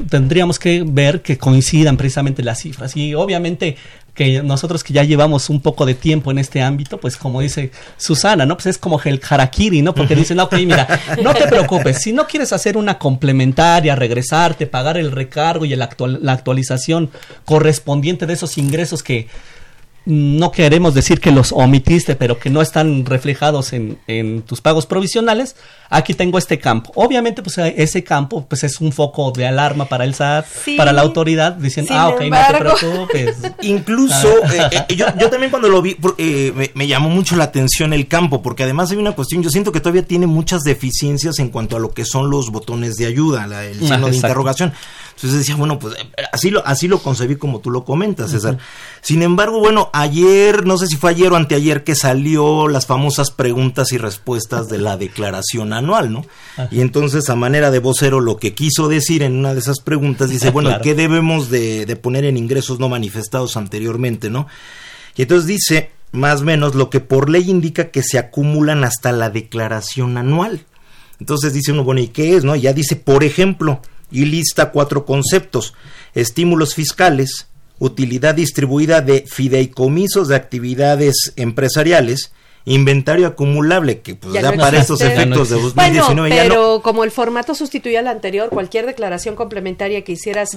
[0.08, 3.76] tendríamos que ver que coincidan precisamente las cifras y obviamente
[4.14, 7.70] que nosotros que ya llevamos un poco de tiempo en este ámbito, pues como dice
[7.96, 8.56] Susana, ¿no?
[8.56, 9.94] Pues es como el harakiri, ¿no?
[9.94, 10.86] Porque dicen, ok, mira,
[11.22, 15.82] no te preocupes, si no quieres hacer una complementaria, regresarte, pagar el recargo y el
[15.82, 17.10] actual, la actualización
[17.44, 19.26] correspondiente de esos ingresos que
[20.06, 24.86] no queremos decir que los omitiste, pero que no están reflejados en, en, tus pagos
[24.86, 25.56] provisionales,
[25.90, 26.90] aquí tengo este campo.
[26.94, 31.02] Obviamente, pues ese campo pues es un foco de alarma para el SAT, para la
[31.02, 33.36] autoridad, diciendo, ah, ok, no te preocupes.
[33.62, 34.70] Incluso, ah.
[34.72, 37.92] eh, eh, yo, yo, también cuando lo vi, eh, me, me, llamó mucho la atención
[37.92, 41.50] el campo, porque además hay una cuestión, yo siento que todavía tiene muchas deficiencias en
[41.50, 44.72] cuanto a lo que son los botones de ayuda, la, el signo de interrogación.
[45.20, 45.96] Entonces decía, bueno, pues
[46.32, 48.56] así lo, así lo concebí como tú lo comentas, César.
[49.02, 53.30] Sin embargo, bueno, ayer, no sé si fue ayer o anteayer que salió las famosas
[53.30, 56.24] preguntas y respuestas de la declaración anual, ¿no?
[56.70, 60.30] Y entonces a manera de vocero lo que quiso decir en una de esas preguntas
[60.30, 64.46] dice, bueno, ¿qué debemos de, de poner en ingresos no manifestados anteriormente, ¿no?
[65.16, 69.12] Y entonces dice, más o menos, lo que por ley indica que se acumulan hasta
[69.12, 70.64] la declaración anual.
[71.18, 72.44] Entonces dice uno, bueno, ¿y qué es?
[72.44, 72.56] no?
[72.56, 75.74] Ya dice, por ejemplo, y lista cuatro conceptos,
[76.14, 82.32] estímulos fiscales, utilidad distribuida de fideicomisos de actividades empresariales,
[82.66, 87.54] inventario acumulable, que pues ya, para estos efectos de 2019 bueno, pero como el formato
[87.54, 90.56] sustituye al anterior, cualquier declaración complementaria que hicieras,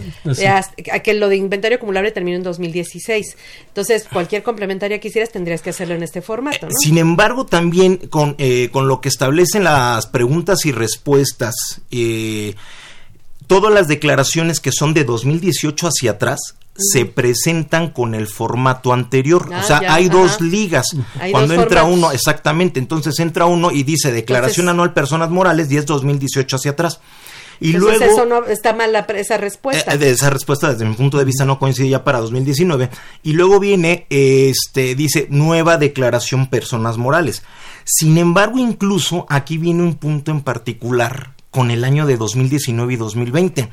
[0.92, 3.38] a que lo de inventario acumulable terminó en 2016.
[3.68, 6.74] Entonces, cualquier complementaria que hicieras tendrías que hacerlo en este formato, ¿no?
[6.78, 11.56] Sin embargo, también con, eh, con lo que establecen las preguntas y respuestas,
[11.90, 12.56] eh,
[13.48, 16.40] todas las declaraciones que son de 2018 hacia atrás
[16.76, 19.48] se presentan con el formato anterior.
[19.52, 20.14] o Ah, sea, ya, hay ajá.
[20.14, 20.88] dos ligas.
[21.20, 25.30] Hay Cuando dos entra uno, exactamente, entonces entra uno y dice declaración Entonces- anual personas
[25.30, 27.00] morales y es 2018 hacia atrás.
[27.60, 29.94] Y Entonces, luego eso no está mal la, esa respuesta.
[29.94, 32.90] eh, de esa respuesta desde mi punto de vista no coincide ya para 2019
[33.22, 37.44] y luego viene este dice nueva declaración personas morales.
[37.86, 42.98] Sin embargo, incluso aquí viene un punto en particular con el año de 2019 y
[42.98, 43.70] 2020.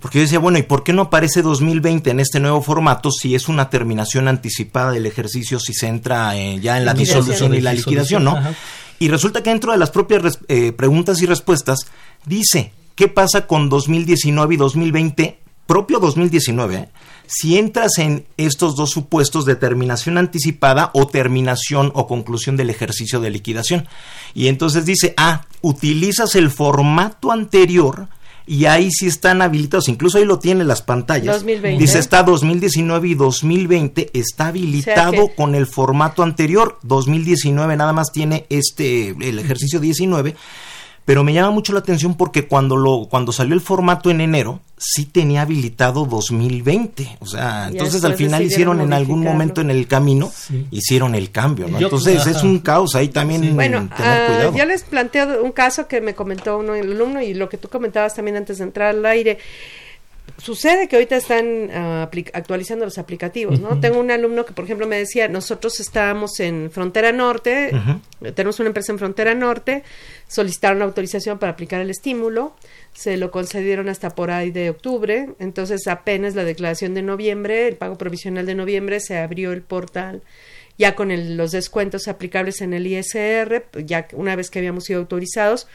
[0.00, 3.34] Porque yo decía, bueno, ¿y por qué no aparece 2020 en este nuevo formato si
[3.34, 7.60] es una terminación anticipada del ejercicio, si se entra eh, ya en la disolución y
[7.60, 8.36] la liquidación, ¿no?
[8.36, 8.54] Ajá.
[8.98, 11.80] Y resulta que dentro de las propias eh, preguntas y respuestas
[12.24, 15.40] dice, ¿qué pasa con 2019 y 2020?
[15.66, 16.88] Propio 2019, ¿eh?
[17.26, 23.20] Si entras en estos dos supuestos de terminación anticipada o terminación o conclusión del ejercicio
[23.20, 23.86] de liquidación.
[24.34, 28.08] Y entonces dice, ah, utilizas el formato anterior
[28.46, 31.36] y ahí sí están habilitados, incluso ahí lo tiene las pantallas.
[31.36, 31.80] 2020.
[31.80, 36.78] Dice, está 2019 y 2020, está habilitado que- con el formato anterior.
[36.82, 40.36] 2019 nada más tiene este, el ejercicio 19.
[41.04, 44.60] Pero me llama mucho la atención porque cuando lo cuando salió el formato en enero
[44.78, 49.70] sí tenía habilitado 2020, o sea, Y entonces al final hicieron en algún momento en
[49.70, 50.32] el camino
[50.70, 51.78] hicieron el cambio, ¿no?
[51.78, 52.30] Yo- Entonces ajá.
[52.30, 54.56] es un caos ahí también Bueno, tener ah, cuidado.
[54.56, 57.68] yo les planteo un caso que me comentó uno el alumno y lo que tú
[57.68, 59.38] comentabas también antes de entrar al aire.
[60.44, 63.80] Sucede que ahorita están ah, actualizando los aplicativos, ¿no?
[63.80, 67.70] Tengo un alumno que, por ejemplo, me decía, nosotros estábamos en Frontera Norte,
[68.34, 69.84] tenemos una empresa en Frontera Norte,
[70.28, 72.54] solicitaron autorización para aplicar el estímulo,
[72.92, 77.76] se lo concedieron hasta por ahí de octubre, entonces apenas la declaración de noviembre, el
[77.76, 80.20] pago provisional de noviembre, se abrió el portal
[80.76, 84.98] ya con el- los descuentos aplicables en el ISR, ya una vez que habíamos sido
[84.98, 85.68] autorizados.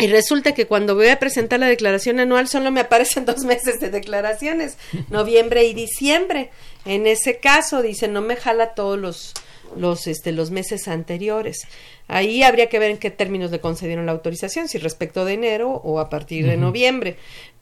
[0.00, 3.80] Y resulta que cuando voy a presentar la declaración anual solo me aparecen dos meses
[3.80, 4.76] de declaraciones,
[5.08, 6.50] noviembre y diciembre.
[6.84, 9.34] En ese caso, dice, no me jala todos los,
[9.76, 11.66] los, este, los meses anteriores.
[12.08, 15.70] Ahí habría que ver en qué términos le concedieron la autorización, si respecto de enero
[15.70, 17.16] o a partir de noviembre.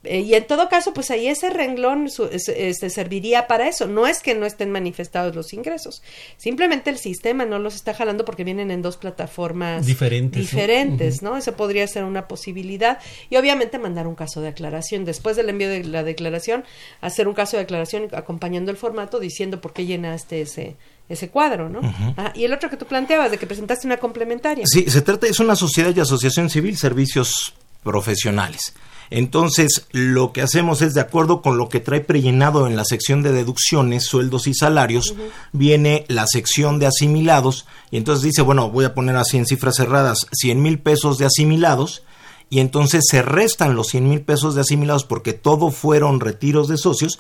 [0.05, 3.87] Eh, y en todo caso, pues ahí ese renglón su- es- este, serviría para eso.
[3.88, 6.03] No es que no estén manifestados los ingresos,
[6.37, 10.42] simplemente el sistema no los está jalando porque vienen en dos plataformas Diferentes, ¿no?
[10.51, 11.25] diferentes, Ujú.
[11.27, 11.37] ¿no?
[11.37, 13.01] Eso podría ser una posibilidad.
[13.29, 15.05] Y obviamente mandar un caso de aclaración.
[15.05, 16.64] Después del envío de la declaración,
[17.01, 20.77] hacer un caso de aclaración acompañando el formato diciendo por qué llenaste ese,
[21.09, 21.81] ese cuadro, ¿no?
[22.16, 24.64] Ah, y el otro que tú planteabas, de que presentaste una complementaria.
[24.66, 28.75] Sí, se trata, es una sociedad y asociación civil, servicios profesionales.
[29.11, 33.23] Entonces, lo que hacemos es, de acuerdo con lo que trae prellenado en la sección
[33.23, 35.14] de deducciones, sueldos y salarios,
[35.53, 39.77] viene la sección de asimilados, y entonces dice, bueno, voy a poner así en cifras
[39.77, 42.03] cerradas, 100 mil pesos de asimilados,
[42.51, 46.77] y entonces se restan los 100 mil pesos de asimilados porque todo fueron retiros de
[46.77, 47.18] socios,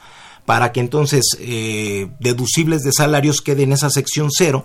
[0.48, 4.64] para que entonces eh, deducibles de salarios quede en esa sección cero,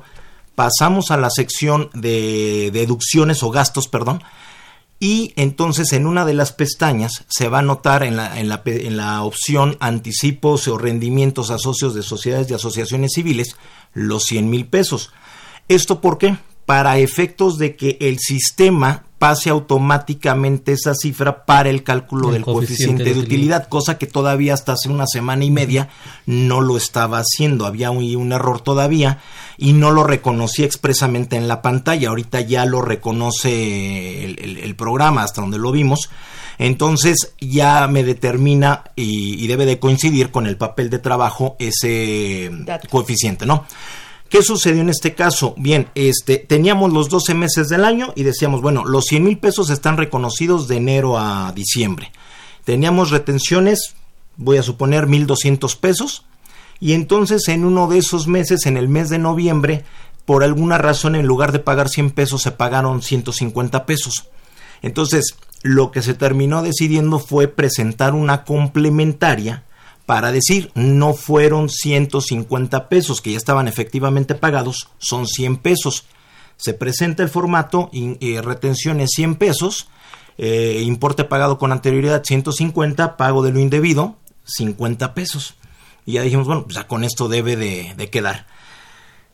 [0.55, 4.23] pasamos a la sección de deducciones o gastos, perdón,
[5.01, 8.61] y entonces en una de las pestañas se va a notar en la, en la,
[8.63, 13.57] en la opción anticipos o rendimientos a socios de sociedades y asociaciones civiles
[13.93, 15.11] los 100 mil pesos.
[15.67, 16.37] ¿Esto por qué?
[16.65, 22.43] Para efectos de que el sistema pase automáticamente esa cifra para el cálculo El del
[22.43, 25.87] coeficiente, de utilidad, cosa que todavía hasta hace una semana y media
[26.25, 27.65] no lo estaba haciendo.
[27.65, 29.19] Había un, un error todavía
[29.57, 32.09] y no lo reconocía expresamente en la pantalla.
[32.09, 36.09] Ahorita ya lo reconoce el, el- el programa hasta donde lo vimos.
[36.59, 42.49] Entonces ya me determina y, y debe de coincidir con el papel de trabajo ese
[42.51, 42.87] Dato.
[42.89, 43.65] coeficiente, ¿no?
[44.33, 45.53] ¿Qué sucedió en este caso?
[45.57, 49.69] Bien, este, teníamos los 12 meses del año y decíamos, bueno, los 100 mil pesos
[49.69, 52.11] están reconocidos de enero a diciembre.
[52.63, 53.93] Teníamos retenciones,
[54.35, 56.25] voy a suponer 1.200 pesos,
[56.79, 59.85] Y entonces en uno de esos meses, en el mes de noviembre,
[60.25, 64.29] por alguna razón en lugar de pagar 100 pesos se pagaron 150 pesos.
[64.81, 69.63] Entonces, lo que se terminó decidiendo fue presentar una complementaria
[70.05, 76.05] para decir no fueron 150 pesos que ya estaban efectivamente pagados, son 100 pesos.
[76.57, 79.87] Se presenta el formato, y, retención es 100 pesos,
[80.37, 85.55] eh, importe pagado con anterioridad 150, pago de lo indebido 50 pesos.
[86.05, 88.45] Y ya dijimos, bueno, pues ya con esto debe de, quedar.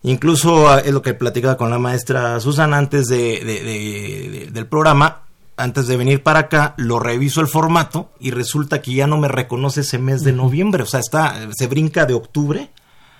[0.03, 5.23] Incluso ah, es lo que platicaba con la maestra Susana antes de, del programa
[5.59, 9.27] antes de venir para acá, lo reviso el formato y resulta que ya no me
[9.27, 12.71] reconoce ese mes de noviembre, o sea, está se brinca de octubre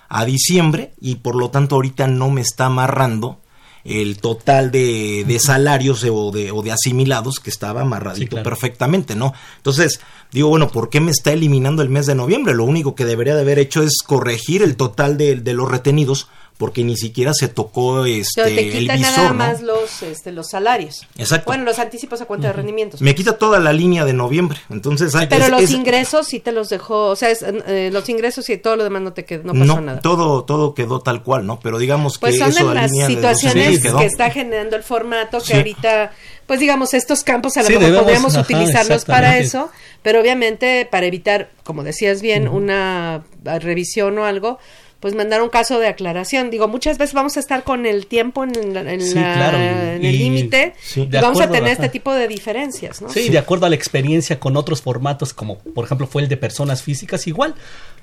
[0.08, 3.40] a diciembre y por lo tanto ahorita no me está amarrando
[3.84, 9.32] el total de, de salarios o de, o de asimilados que estaba amarradito perfectamente, ¿no?
[9.56, 10.00] Entonces,
[10.32, 12.54] digo, bueno, ¿por qué me está eliminando el mes de noviembre?
[12.54, 16.28] Lo único que debería de haber hecho es corregir el total de, de los retenidos
[16.60, 21.06] porque ni siquiera se tocó este te quita nada más los este, los salarios.
[21.16, 21.46] Exacto.
[21.46, 23.00] Bueno, los anticipos a cuenta de rendimientos.
[23.00, 24.58] Me quita toda la línea de noviembre.
[24.68, 28.76] Entonces, Pero los ingresos sí te los dejó, o sea, eh, los ingresos y todo
[28.76, 30.00] lo demás no te quedó, no pasó nada.
[30.00, 31.58] todo todo quedó tal cual, ¿no?
[31.60, 36.12] Pero digamos pues que son eso las situaciones que está generando el formato que ahorita
[36.46, 39.70] pues digamos estos campos a lo mejor podríamos utilizarlos para eso,
[40.02, 44.58] pero obviamente para evitar, como decías bien, una revisión o algo,
[45.00, 46.50] pues mandar un caso de aclaración.
[46.50, 51.50] Digo, muchas veces vamos a estar con el tiempo en, el límite y, vamos a
[51.50, 53.08] tener este tipo de diferencias, ¿no?
[53.08, 56.36] Sí, de acuerdo a la experiencia con otros formatos, como por ejemplo fue el de
[56.36, 57.54] personas físicas, igual.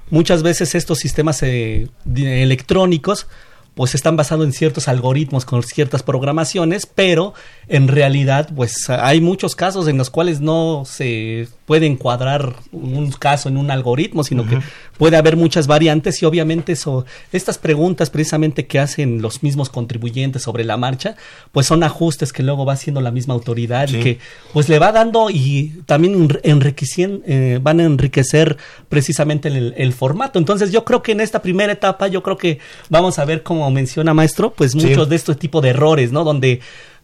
[0.09, 3.27] Muchas veces estos sistemas eh, electrónicos
[3.77, 7.35] pues están basados en ciertos algoritmos con ciertas programaciones, pero
[7.67, 13.49] en realidad pues hay muchos casos en los cuales no se puede encuadrar un caso
[13.49, 14.57] en un algoritmo, sino que
[14.97, 20.41] puede haber muchas variantes y obviamente eso, estas preguntas precisamente que hacen los mismos contribuyentes
[20.41, 21.15] sobre la marcha,
[21.51, 24.19] pues son ajustes que luego va haciendo la misma autoridad y que
[24.53, 28.57] pues le va dando y también enriquecien, eh, van a enriquecer
[28.89, 30.39] precisamente el, el, formato.
[30.39, 32.59] Entonces yo creo que en esta primera etapa yo creo que
[32.89, 36.23] vamos a ver como menciona maestro, pues muchos de estos tipos de errores, ¿no?
[36.23, 36.61] Donde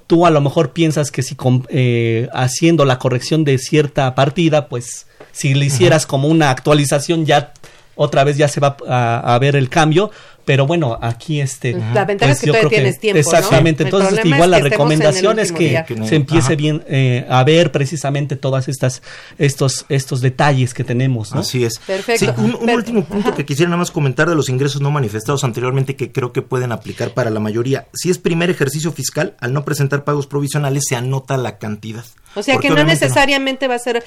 [0.08, 1.36] tú a lo mejor piensas que si
[1.70, 7.52] eh, haciendo la corrección de cierta partida, pues si le hicieras como una actualización ya
[7.96, 10.10] otra vez ya se va a, ver el cambio,
[10.46, 11.74] pero bueno, aquí este...
[11.94, 15.84] La ventaja es pues que todavía tienes tiempo, Exactamente, entonces igual la recomendación es que,
[16.06, 19.02] se empiece bien eh, a ver precisamente todas estas
[19.38, 21.42] estos estos detalles que tenemos, ¿no?
[21.42, 21.80] Así es.
[21.80, 22.34] Perfecto.
[22.38, 26.12] un, último punto que quisiera nada más comentar de los ingresos no manifestados anteriormente que
[26.12, 27.88] creo que pueden aplicar para la mayoría.
[27.94, 32.06] Si es primer ejercicio fiscal, al no presentar pagos provisionales se anota la cantidad.
[32.36, 34.04] O sea que no necesariamente va a ser,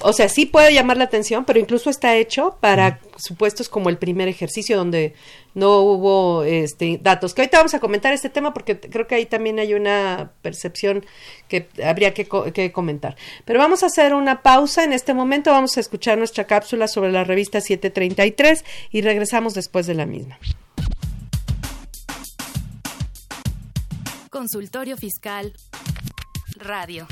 [0.00, 3.98] o sea, sí puede llamar la atención, pero incluso está hecho para supuestos como el
[3.98, 5.14] primer ejercicio donde
[5.56, 7.32] no hubo este, datos.
[7.32, 11.04] Que ahorita vamos a comentar este tema porque creo que ahí también hay una percepción
[11.48, 13.16] que habría que, que comentar.
[13.46, 17.10] Pero vamos a hacer una pausa en este momento, vamos a escuchar nuestra cápsula sobre
[17.10, 20.38] la revista 733 y regresamos después de la misma.
[24.28, 25.54] Consultorio Fiscal
[26.58, 27.06] Radio.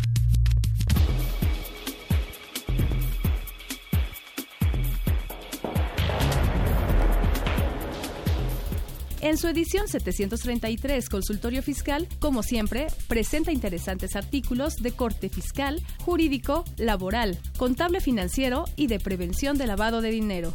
[9.25, 16.67] En su edición 733 Consultorio Fiscal, como siempre, presenta interesantes artículos de corte fiscal, jurídico,
[16.77, 20.53] laboral, contable financiero y de prevención de lavado de dinero.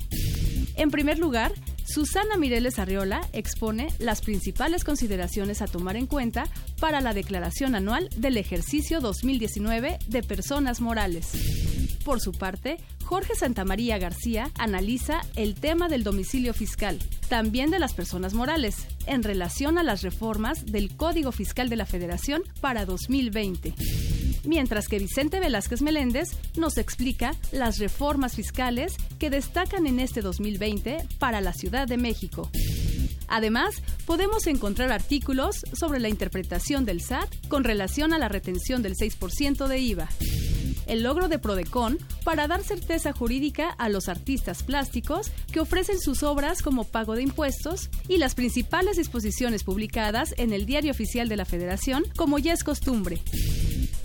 [0.76, 1.52] En primer lugar,
[1.84, 6.44] Susana Mireles Arriola expone las principales consideraciones a tomar en cuenta
[6.80, 11.32] para la declaración anual del ejercicio 2019 de personas morales.
[12.06, 12.78] Por su parte,
[13.10, 19.24] Jorge Santamaría García analiza el tema del domicilio fiscal, también de las personas morales, en
[19.24, 23.74] relación a las reformas del Código Fiscal de la Federación para 2020.
[24.46, 31.00] Mientras que Vicente Velázquez Meléndez nos explica las reformas fiscales que destacan en este 2020
[31.18, 32.52] para la Ciudad de México.
[33.28, 38.94] Además, podemos encontrar artículos sobre la interpretación del SAT con relación a la retención del
[38.94, 40.10] 6% de IVA
[40.90, 46.24] el logro de Prodecon para dar certeza jurídica a los artistas plásticos que ofrecen sus
[46.24, 51.38] obras como pago de impuestos y las principales disposiciones publicadas en el Diario Oficial de
[51.38, 53.20] la Federación, como ya es costumbre.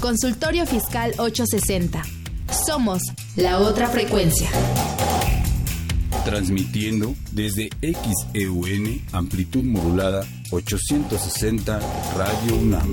[0.03, 2.03] Consultorio Fiscal 860.
[2.65, 3.01] Somos
[3.37, 4.49] la otra frecuencia.
[6.25, 11.79] Transmitiendo desde XEUN, amplitud modulada 860
[12.17, 12.91] Radio UNAM.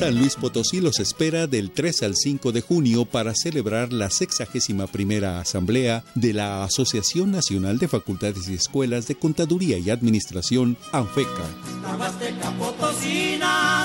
[0.00, 4.86] San Luis Potosí los espera del 3 al 5 de junio para celebrar la 61
[4.86, 11.44] primera Asamblea de la Asociación Nacional de Facultades y Escuelas de Contaduría y Administración, ANFECA.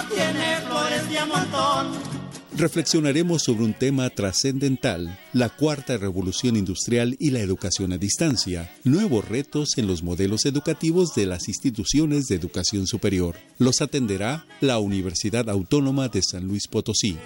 [0.09, 1.20] tiene flores de
[2.58, 9.28] reflexionaremos sobre un tema trascendental, la cuarta revolución industrial y la educación a distancia, nuevos
[9.28, 13.36] retos en los modelos educativos de las instituciones de educación superior.
[13.58, 17.18] Los atenderá la Universidad Autónoma de San Luis Potosí.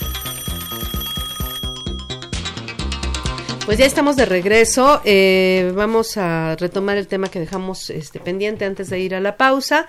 [3.71, 5.01] Pues ya estamos de regreso.
[5.05, 9.37] Eh, vamos a retomar el tema que dejamos este, pendiente antes de ir a la
[9.37, 9.87] pausa.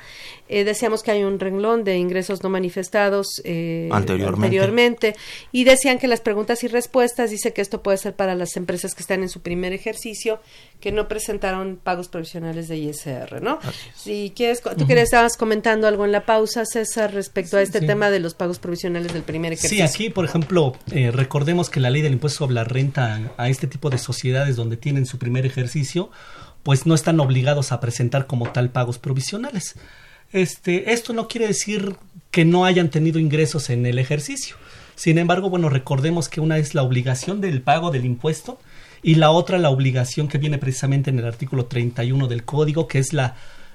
[0.48, 5.16] Eh, decíamos que hay un renglón de ingresos no manifestados eh, anteriormente.
[5.50, 8.94] y decían que las preguntas y respuestas dice que esto puede ser para las empresas
[8.94, 10.40] que están en su primer ejercicio
[10.78, 13.60] que no presentaron pagos provisionales de ISR, ¿no?
[13.96, 18.10] Si quieres, tú quieres estabas comentando algo en la pausa, César, respecto a este tema
[18.10, 19.88] de los pagos provisionales del primer ejercicio.
[19.88, 23.48] Sí, aquí, por ejemplo, eh, recordemos que la ley del impuesto sobre la renta a
[23.48, 26.10] este tipo de sociedades donde tienen su primer ejercicio,
[26.62, 29.74] pues no están obligados a presentar como tal pagos provisionales.
[30.32, 31.96] Este, esto no quiere decir
[32.30, 34.56] que no hayan tenido ingresos en el ejercicio.
[34.94, 38.58] Sin embargo, bueno, recordemos que una es la obligación del pago del impuesto
[39.02, 42.98] y la otra la obligación que viene precisamente en el artículo 31 del código, que
[42.98, 43.34] es la,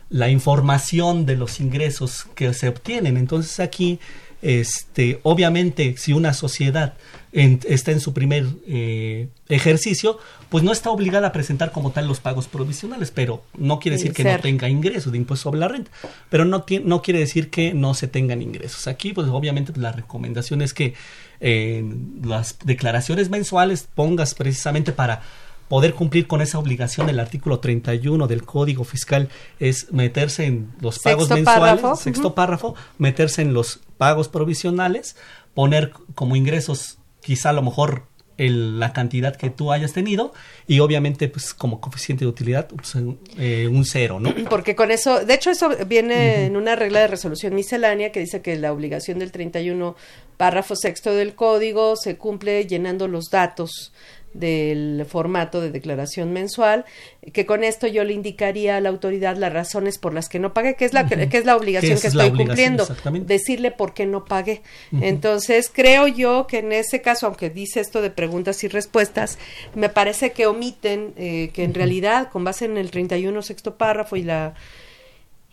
[0.10, 3.18] la información de los ingresos que se obtienen.
[3.18, 4.00] Entonces aquí
[4.42, 6.94] este, obviamente, si una sociedad
[7.32, 10.18] está en su primer eh, ejercicio,
[10.50, 14.14] pues no está obligada a presentar como tal los pagos provisionales, pero no quiere decir
[14.14, 15.92] que no tenga ingresos de impuesto sobre la renta,
[16.30, 18.88] pero no, no quiere decir que no se tengan ingresos.
[18.88, 20.96] Aquí, pues obviamente, pues, la recomendación es que
[21.40, 25.22] en las declaraciones mensuales pongas precisamente para
[25.68, 31.00] poder cumplir con esa obligación del artículo 31 del Código Fiscal es meterse en los
[31.00, 35.16] pagos mensuales, sexto párrafo, meterse en los pagos provisionales,
[35.54, 38.04] poner como ingresos quizá a lo mejor
[38.38, 40.34] el, la cantidad que tú hayas tenido
[40.68, 42.96] y obviamente pues como coeficiente de utilidad pues,
[43.38, 44.34] eh, un cero, ¿no?
[44.50, 48.42] Porque con eso, de hecho eso viene en una regla de resolución miscelánea que dice
[48.42, 49.96] que la obligación del 31
[50.38, 53.92] párrafo sexto del código se cumple llenando los datos
[54.40, 56.86] del formato de declaración mensual,
[57.34, 60.54] que con esto yo le indicaría a la autoridad las razones por las que no
[60.54, 62.88] pague, que es la, que es la obligación que estoy cumpliendo,
[63.22, 64.62] decirle por qué no pagué.
[65.02, 69.38] Entonces, creo yo que en ese caso, aunque dice esto de preguntas y respuestas,
[69.76, 74.16] me parece que omiten eh, que en realidad, con base en el 31 sexto párrafo
[74.16, 74.54] y la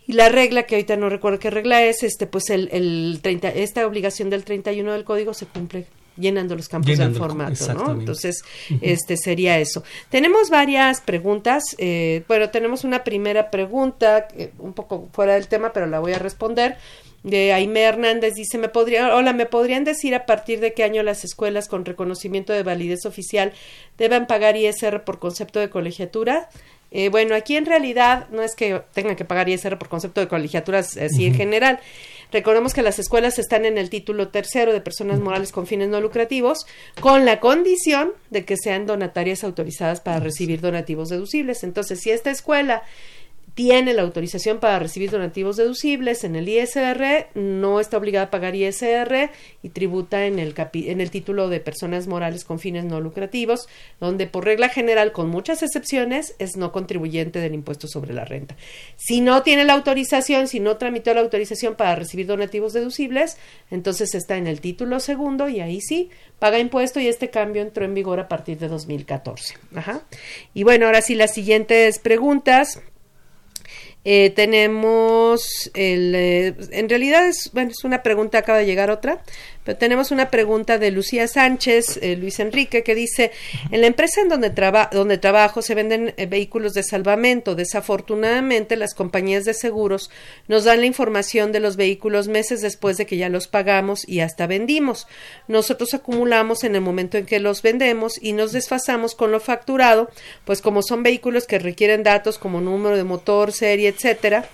[0.07, 3.49] y la regla, que ahorita no recuerdo qué regla es, este pues el, el 30,
[3.49, 5.87] esta obligación del 31 del código se cumple
[6.17, 7.91] llenando los campos del formato, ¿no?
[7.91, 8.43] Entonces,
[8.81, 9.83] este sería eso.
[10.09, 11.63] Tenemos varias preguntas.
[11.77, 14.27] Eh, bueno, tenemos una primera pregunta,
[14.59, 16.77] un poco fuera del tema, pero la voy a responder.
[17.23, 21.01] De Aime Hernández dice, me podría, hola, ¿me podrían decir a partir de qué año
[21.01, 23.51] las escuelas con reconocimiento de validez oficial
[23.97, 26.49] deben pagar ISR por concepto de colegiatura?
[26.91, 30.27] Eh, bueno, aquí en realidad no es que tengan que pagar ISR por concepto de
[30.27, 31.79] colegiaturas así en general.
[32.35, 36.01] Recordemos que las escuelas están en el título tercero de personas morales con fines no
[36.01, 36.65] lucrativos,
[36.99, 41.63] con la condición de que sean donatarias autorizadas para recibir donativos deducibles.
[41.63, 42.83] Entonces, si esta escuela
[43.55, 48.53] tiene la autorización para recibir donativos deducibles en el ISR, no está obligada a pagar
[48.53, 49.31] ISR
[49.63, 53.69] y tributa en el, en el título de personas morales con fines no lucrativos,
[54.01, 58.57] donde por regla general, con muchas excepciones, es no contribuyente del impuesto sobre la renta.
[58.97, 63.37] Si no tiene la autorización, si no tramitó la autorización para recibir donativos deducibles,
[63.71, 67.85] entonces está en el título segundo y ahí sí paga impuesto y este cambio entró
[67.85, 69.55] en vigor a partir de 2014.
[69.75, 70.01] Ajá.
[70.53, 72.81] Y bueno, ahora sí las siguientes preguntas.
[74.07, 79.23] Eh, tenemos el, eh, en realidad es, bueno, es una pregunta, acaba de llegar otra.
[79.65, 83.31] Pero tenemos una pregunta de Lucía Sánchez, eh, Luis Enrique, que dice,
[83.71, 84.51] en la empresa en donde,
[84.91, 87.55] donde trabajo se venden eh, vehículos de salvamento.
[87.55, 90.11] Desafortunadamente, las compañías de seguros
[90.47, 94.19] nos dan la información de los vehículos meses después de que ya los pagamos y
[94.19, 95.07] hasta vendimos.
[95.47, 100.09] Nosotros acumulamos en el momento en que los vendemos y nos desfasamos con lo facturado,
[100.45, 104.47] pues como son vehículos que requieren datos como número de motor, serie, etcétera,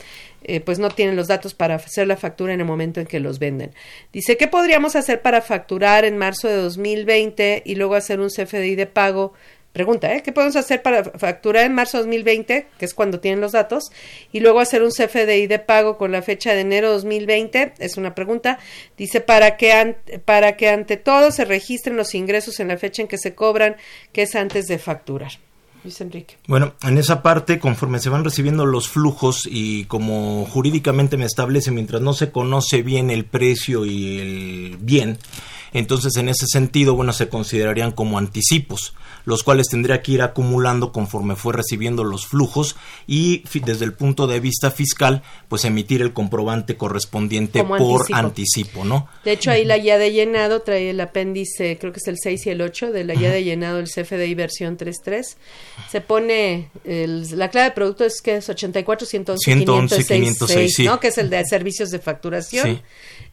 [0.43, 3.19] eh, pues no tienen los datos para hacer la factura en el momento en que
[3.19, 3.71] los venden.
[4.11, 8.75] Dice, ¿qué podríamos hacer para facturar en marzo de 2020 y luego hacer un CFDI
[8.75, 9.33] de pago?
[9.73, 10.21] Pregunta, ¿eh?
[10.21, 13.89] ¿Qué podemos hacer para facturar en marzo de 2020, que es cuando tienen los datos,
[14.33, 17.73] y luego hacer un CFDI de pago con la fecha de enero de 2020?
[17.79, 18.59] Es una pregunta.
[18.97, 23.07] Dice, para que, para que ante todo se registren los ingresos en la fecha en
[23.07, 23.77] que se cobran,
[24.11, 25.31] que es antes de facturar.
[25.83, 26.37] Luis Enrique.
[26.47, 31.71] Bueno, en esa parte, conforme se van recibiendo los flujos y como jurídicamente me establece,
[31.71, 35.17] mientras no se conoce bien el precio y el bien,
[35.73, 38.93] entonces en ese sentido, bueno, se considerarían como anticipos
[39.25, 42.75] los cuales tendría que ir acumulando conforme fue recibiendo los flujos
[43.07, 48.85] y desde el punto de vista fiscal, pues emitir el comprobante correspondiente por anticipo.
[48.85, 49.07] ¿no?
[49.23, 52.47] De hecho, ahí la guía de llenado trae el apéndice, creo que es el 6
[52.47, 55.35] y el 8 de la guía de llenado del CFDI versión 3.3.
[55.89, 60.99] Se pone, la clave de producto es que es 84 111 506, ¿no?
[60.99, 62.81] que es el de servicios de facturación.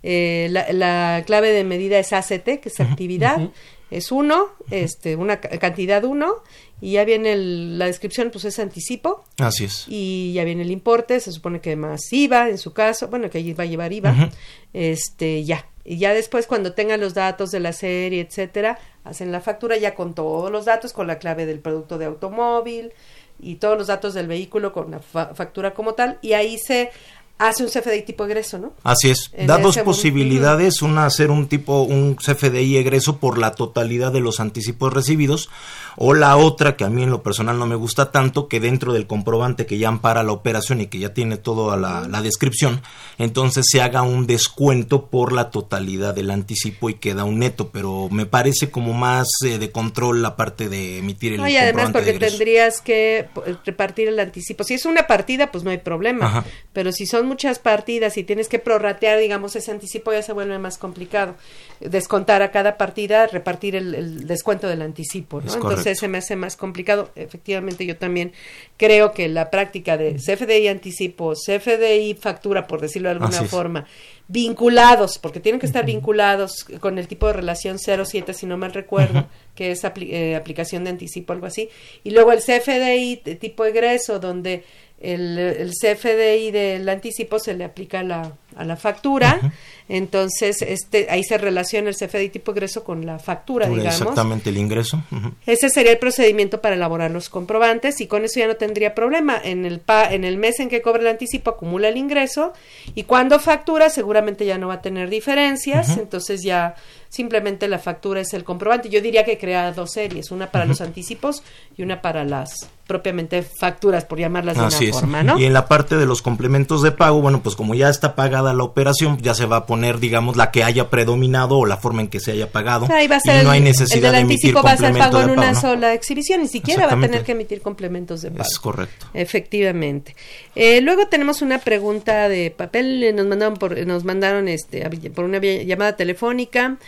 [0.02, 3.50] Eh, la, clave de medida es ACT, que es actividad
[3.90, 6.42] es uno, este, una cantidad uno,
[6.80, 9.24] y ya viene la descripción, pues es anticipo.
[9.38, 9.84] Así es.
[9.88, 13.54] Y ya viene el importe, se supone que más IVA en su caso, bueno, que
[13.54, 14.30] va a llevar IVA,
[14.72, 15.66] este, ya.
[15.84, 19.94] Y ya después cuando tengan los datos de la serie, etcétera, hacen la factura ya
[19.94, 22.92] con todos los datos, con la clave del producto de automóvil
[23.40, 26.90] y todos los datos del vehículo con la factura como tal, y ahí se
[27.38, 28.72] hace un CFDI tipo egreso, ¿no?
[28.82, 29.30] Así es.
[29.46, 34.40] da dos posibilidades, una hacer un tipo un CFDI egreso por la totalidad de los
[34.40, 35.48] anticipos recibidos
[35.96, 38.92] o la otra que a mí en lo personal no me gusta tanto que dentro
[38.92, 42.82] del comprobante que ya ampara la operación y que ya tiene toda la, la descripción,
[43.18, 48.08] entonces se haga un descuento por la totalidad del anticipo y queda un neto, pero
[48.10, 51.90] me parece como más eh, de control la parte de emitir el no, y además
[51.92, 53.28] porque tendrías que
[53.64, 54.64] repartir el anticipo.
[54.64, 58.48] Si es una partida, pues no hay problema, pero si son muchas partidas y tienes
[58.48, 61.36] que prorratear, digamos, ese anticipo ya se vuelve más complicado.
[61.80, 65.54] Descontar a cada partida, repartir el, descuento del anticipo, ¿no?
[65.54, 67.10] Entonces se me hace más complicado.
[67.14, 68.32] Efectivamente, yo también
[68.76, 73.86] creo que la práctica de CFDI anticipo, CFDI factura, por decirlo de alguna forma,
[74.28, 78.74] vinculados, porque tienen que estar vinculados con el tipo de relación 07, si no mal
[78.74, 81.70] recuerdo, que es eh, aplicación de anticipo, algo así,
[82.04, 84.64] y luego el CFDI tipo egreso, donde
[85.00, 89.40] el, el CFDI del anticipo se le aplica la, a la factura.
[89.88, 94.00] Entonces, este, ahí se relaciona el CFDI tipo ingreso con la factura, digamos.
[94.00, 95.02] Exactamente, el ingreso.
[95.46, 99.40] Ese sería el procedimiento para elaborar los comprobantes y con eso ya no tendría problema.
[99.42, 102.52] En el, pa, en el mes en que cobra el anticipo acumula el ingreso
[102.94, 106.74] y cuando factura seguramente ya no va a tener diferencias, entonces ya
[107.08, 108.90] simplemente la factura es el comprobante.
[108.90, 111.42] Yo diría que crea dos series, una para los anticipos
[111.76, 115.38] y una para las propiamente facturas, por llamarlas de una forma, ¿no?
[115.38, 118.47] Y en la parte de los complementos de pago, bueno, pues como ya está pagada
[118.54, 122.02] la operación, ya se va a poner, digamos, la que haya predominado o la forma
[122.02, 122.86] en que se haya pagado.
[122.86, 126.48] y no hay necesidad de emitir va a ser pago en una sola exhibición, ni
[126.48, 128.48] siquiera va a tener que emitir complementos de pago.
[128.48, 129.06] Es correcto.
[129.14, 130.16] Efectivamente.
[130.54, 135.38] Eh, luego tenemos una pregunta de papel, nos mandaron por, nos mandaron este por una
[135.38, 136.78] llamada telefónica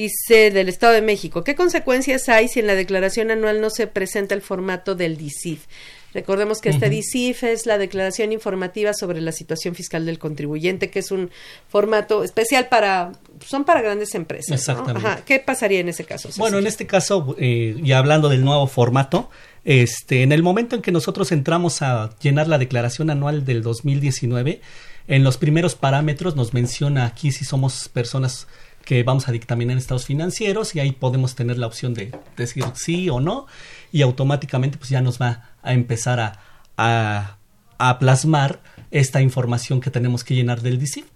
[0.00, 3.86] Dice del Estado de México, ¿qué consecuencias hay si en la declaración anual no se
[3.86, 5.66] presenta el formato del DICIF?
[6.12, 10.98] Recordemos que este DICIF es la declaración informativa sobre la situación fiscal del contribuyente, que
[10.98, 11.30] es un
[11.68, 13.12] formato especial para,
[13.44, 14.58] son para grandes empresas.
[14.58, 15.22] Exactamente.
[15.24, 16.28] ¿Qué pasaría en ese caso?
[16.36, 19.30] Bueno, en este caso, eh, y hablando del nuevo formato,
[19.64, 24.60] este, en el momento en que nosotros entramos a llenar la declaración anual del 2019,
[25.06, 28.46] en los primeros parámetros nos menciona aquí si somos personas
[28.84, 33.10] que vamos a dictaminar estados financieros y ahí podemos tener la opción de decir sí
[33.10, 33.46] o no
[33.92, 36.20] y automáticamente pues ya nos va a empezar
[36.76, 37.36] a,
[37.78, 41.06] a plasmar esta información que tenemos que llenar del DICIF.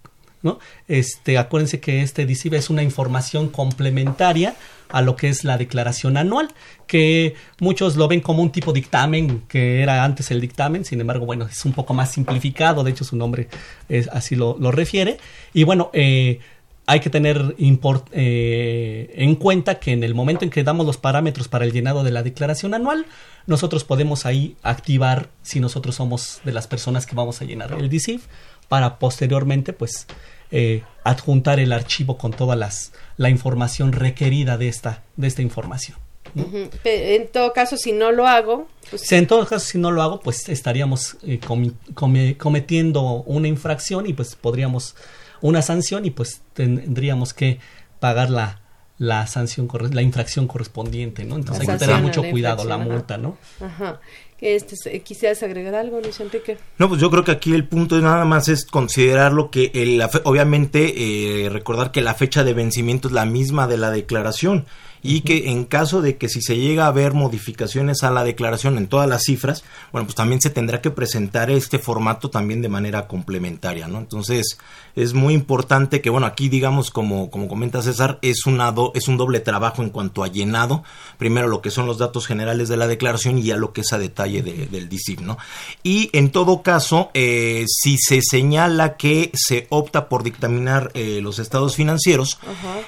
[0.41, 0.59] ¿no?
[0.87, 4.55] Este, acuérdense que este DICIF es una información complementaria
[4.89, 6.49] a lo que es la declaración anual,
[6.85, 11.25] que muchos lo ven como un tipo dictamen, que era antes el dictamen, sin embargo,
[11.25, 13.47] bueno, es un poco más simplificado, de hecho su nombre
[13.89, 15.17] es, así lo, lo refiere.
[15.51, 16.39] Y bueno, eh,
[16.87, 20.97] hay que tener import, eh, en cuenta que en el momento en que damos los
[20.97, 23.05] parámetros para el llenado de la declaración anual,
[23.47, 27.89] nosotros podemos ahí activar si nosotros somos de las personas que vamos a llenar el
[27.89, 28.25] DICIF
[28.67, 30.07] para posteriormente pues
[30.51, 35.97] eh, adjuntar el archivo con toda las, la información requerida de esta, de esta información.
[36.83, 38.67] En todo caso, si no lo hago...
[38.89, 39.09] Pues...
[39.11, 41.39] En todo caso, si no lo hago, pues estaríamos eh,
[42.37, 44.95] cometiendo una infracción y pues podríamos
[45.41, 47.59] una sanción y pues tendríamos que
[47.99, 48.61] pagar la,
[48.97, 51.35] la sanción, la infracción correspondiente, ¿no?
[51.35, 53.37] Entonces hay que tener mucho cuidado, la multa, ¿no?
[53.59, 53.99] Ajá.
[54.39, 56.57] Este, ¿Quisieras agregar algo, Luis Enrique?
[56.77, 60.03] No, pues yo creo que aquí el punto nada más es considerar lo que, el,
[60.23, 64.65] obviamente, eh, recordar que la fecha de vencimiento es la misma de la declaración
[65.05, 68.77] y que en caso de que si se llega a ver modificaciones a la declaración
[68.77, 72.69] en todas las cifras, bueno, pues también se tendrá que presentar este formato también de
[72.69, 73.99] manera complementaria, ¿no?
[73.99, 74.57] Entonces,
[74.95, 79.17] es muy importante que, bueno, aquí digamos, como, como comenta César, es, una es un
[79.17, 80.83] doble trabajo en cuanto a llenado,
[81.17, 83.93] primero lo que son los datos generales de la declaración y ya lo que es
[83.93, 85.37] a detalle del DICIP, ¿no?
[85.83, 91.39] Y en todo caso, eh, si se señala que se opta por dictaminar eh, los
[91.39, 92.39] estados financieros,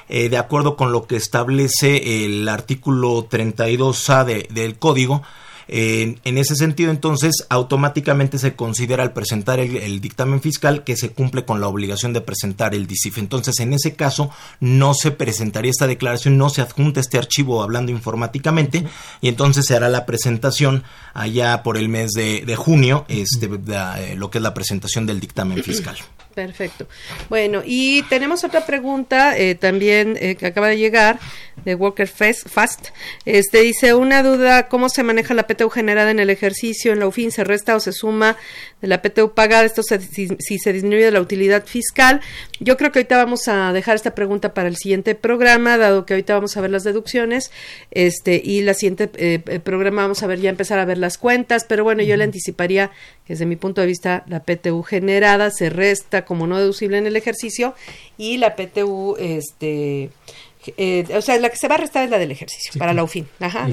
[0.09, 5.24] eh, de acuerdo con lo que establece el artículo 32A de, del código.
[5.68, 11.45] En, ese sentido, entonces, automáticamente se considera al presentar el, dictamen fiscal que se cumple
[11.45, 13.18] con la obligación de presentar el DICIF.
[13.18, 17.91] Entonces, en ese caso, no se presentaría esta declaración, no se adjunta este archivo hablando
[17.91, 18.86] informáticamente,
[19.22, 24.30] y entonces se hará la presentación allá por el mes de, junio, este, eh, lo
[24.30, 25.97] que es la presentación del dictamen fiscal.
[26.38, 26.88] Perfecto.
[27.30, 31.18] Bueno, y tenemos otra pregunta eh, también eh, que acaba de llegar
[31.65, 32.89] de Walker Fast.
[33.26, 36.93] Este dice una duda: ¿cómo se maneja la PTU generada en el ejercicio?
[36.93, 38.38] En la UFIN se resta o se suma
[38.82, 39.66] de la PTU pagada.
[39.66, 39.97] Esto si,
[40.38, 42.22] se disminuye la utilidad fiscal.
[42.60, 46.14] Yo creo que ahorita vamos a dejar esta pregunta para el siguiente programa, dado que
[46.14, 47.51] ahorita vamos a ver las deducciones.
[47.91, 51.66] Este y la siguiente eh, programa vamos a ver ya empezar a ver las cuentas.
[51.68, 52.91] Pero bueno, yo le anticiparía
[53.26, 57.08] que desde mi punto de vista la PTU generada se resta como no deducible en
[57.08, 57.74] el ejercicio
[58.18, 60.12] y la PTU este
[60.78, 63.03] eh, o sea, la que se va a restar es la del ejercicio, para la
[63.03, 63.28] UFIN.
[63.39, 63.70] Ajá,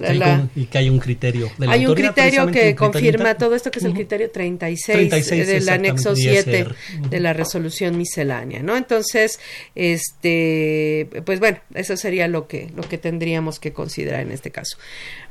[0.54, 1.50] y, que hay un criterio.
[1.58, 5.68] De la hay un criterio que confirma todo esto, que es el criterio 36, del
[5.68, 6.66] anexo 7
[7.10, 8.76] de la resolución miscelánea, ¿no?
[8.76, 9.40] Entonces,
[9.74, 14.76] este, pues bueno, eso sería lo que, lo que tendríamos que considerar en este caso.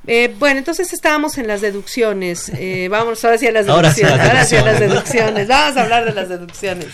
[0.06, 2.52] Eh, bueno, entonces estábamos en las deducciones.
[2.58, 4.20] Eh, vamos ahora sí a las deducciones.
[4.20, 5.48] Ahora sí a las deducciones.
[5.48, 6.88] Vamos a hablar de las deducciones.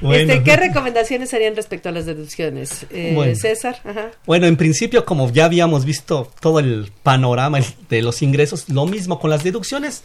[0.00, 2.86] Este, ¿Qué recomendaciones harían respecto a las deducciones?
[2.90, 3.80] Eh, César.
[4.26, 7.58] Bueno, en principio, como ya habíamos visto todo el panorama
[7.88, 10.04] de los ingresos, lo mismo con las deducciones.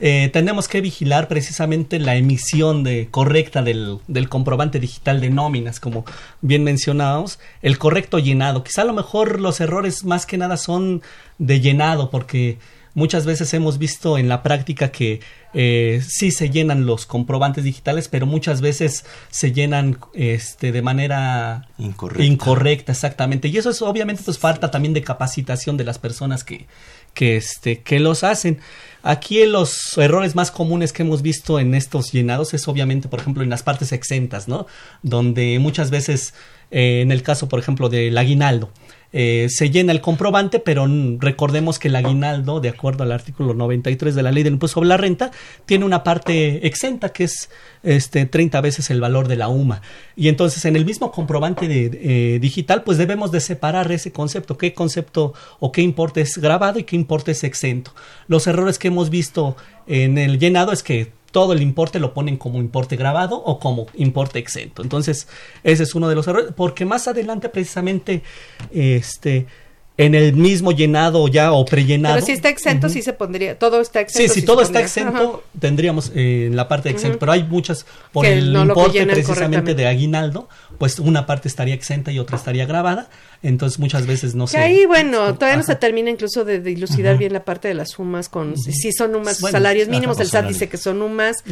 [0.00, 5.80] Eh, tenemos que vigilar precisamente la emisión de, correcta del, del, comprobante digital de nóminas,
[5.80, 6.04] como
[6.40, 8.62] bien mencionábamos, el correcto llenado.
[8.62, 11.02] Quizá a lo mejor los errores más que nada son
[11.38, 12.58] de llenado, porque
[12.94, 15.20] muchas veces hemos visto en la práctica que
[15.54, 21.68] eh, sí se llenan los comprobantes digitales, pero muchas veces se llenan este, de manera
[21.78, 22.24] incorrecta.
[22.24, 23.48] incorrecta, exactamente.
[23.48, 26.66] Y eso es obviamente pues falta también de capacitación de las personas que,
[27.14, 28.60] que, este, que los hacen.
[29.02, 33.42] Aquí los errores más comunes que hemos visto en estos llenados es obviamente, por ejemplo,
[33.42, 34.66] en las partes exentas, ¿no?
[35.02, 36.34] Donde muchas veces,
[36.70, 38.70] eh, en el caso, por ejemplo, del aguinaldo,
[39.12, 40.86] eh, se llena el comprobante, pero
[41.18, 44.88] recordemos que el aguinaldo, de acuerdo al artículo 93 de la ley del impuesto sobre
[44.88, 45.30] la renta,
[45.64, 47.48] tiene una parte exenta que es
[47.82, 49.80] este 30 veces el valor de la UMA.
[50.14, 54.74] Y entonces en el mismo comprobante eh, digital, pues debemos de separar ese concepto, qué
[54.74, 57.94] concepto o qué importe es grabado y qué importe es exento.
[58.26, 59.56] Los errores que hemos visto
[59.86, 63.86] en el llenado es que todo el importe lo ponen como importe grabado o como
[63.94, 64.82] importe exento.
[64.82, 65.28] Entonces,
[65.62, 68.22] ese es uno de los errores, porque más adelante precisamente
[68.70, 69.46] este
[69.98, 72.14] en el mismo llenado ya o prellenado.
[72.14, 74.32] Pero si está exento, sí se pondría, todo está exento.
[74.32, 77.84] Sí, si todo está exento, tendríamos eh, en la parte de exento, pero hay muchas,
[78.12, 83.10] por el importe precisamente de aguinaldo, pues una parte estaría exenta y otra estaría grabada.
[83.40, 84.58] Entonces muchas veces no se...
[84.58, 88.28] ahí, bueno, todavía no se termina incluso de dilucidar bien la parte de las sumas
[88.28, 88.56] con...
[88.56, 91.44] Si son UMAS, salarios mínimos, el SAT dice que son UMAS,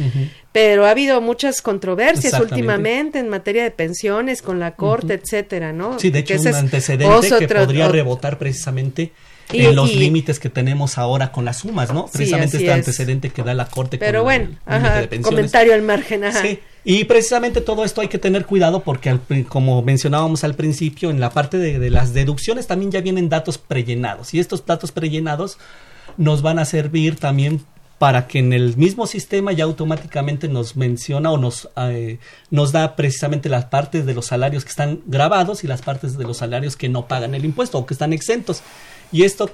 [0.51, 5.99] pero ha habido muchas controversias últimamente en materia de pensiones con la Corte, etcétera, ¿no?
[5.99, 9.11] Sí, de hecho un antecedente que podría rebotar precisamente
[9.53, 12.07] en los límites que tenemos ahora con las sumas, ¿no?
[12.07, 14.49] Precisamente este antecedente que da la Corte Pero bueno,
[15.21, 16.41] comentario al margen, ajá.
[16.41, 19.17] Sí, y precisamente todo esto hay que tener cuidado porque,
[19.47, 24.33] como mencionábamos al principio, en la parte de, las deducciones también ya vienen datos prellenados
[24.33, 25.57] y estos datos prellenados
[26.17, 27.61] nos van a servir también
[27.99, 32.19] para que en el mismo sistema ya automáticamente nos menciona o nos, eh,
[32.51, 36.23] nos da precisamente las partes de los salarios que están grabados y las partes de
[36.23, 38.61] los salarios que no pagan el impuesto o que están exentos.
[39.11, 39.49] Y esto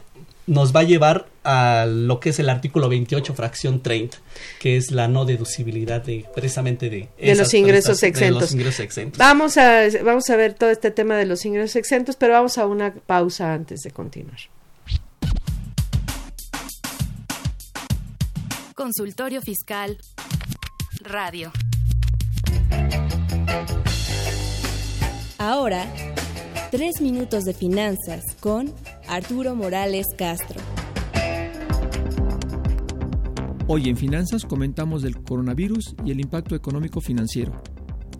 [0.46, 4.18] nos va a llevar a lo que es el artículo 28, fracción 30,
[4.60, 9.18] que es la no deducibilidad de precisamente de, de, los, ingresos exentos.
[9.18, 12.66] Vamos a, vamos a ver todo este tema de los ingresos exentos, pero vamos a
[12.66, 14.40] una pausa antes de continuar.
[18.74, 19.98] Consultorio Fiscal
[21.04, 21.52] Radio.
[25.38, 25.86] Ahora
[26.74, 28.74] Tres minutos de finanzas con
[29.08, 30.60] Arturo Morales Castro.
[33.68, 37.62] Hoy en Finanzas comentamos del coronavirus y el impacto económico financiero.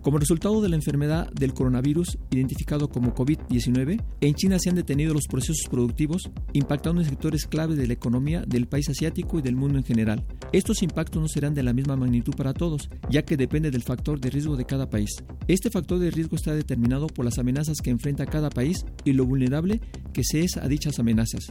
[0.04, 5.14] Como resultado de la enfermedad del coronavirus, identificado como COVID-19, en China se han detenido
[5.14, 9.56] los procesos productivos, impactando en sectores clave de la economía del país asiático y del
[9.56, 10.22] mundo en general.
[10.52, 14.20] Estos impactos no serán de la misma magnitud para todos, ya que depende del factor
[14.20, 15.08] de riesgo de cada país.
[15.48, 19.24] Este factor de riesgo está determinado por las amenazas que enfrenta cada país y lo
[19.24, 19.80] vulnerable
[20.12, 21.46] que se es a dichas amenazas.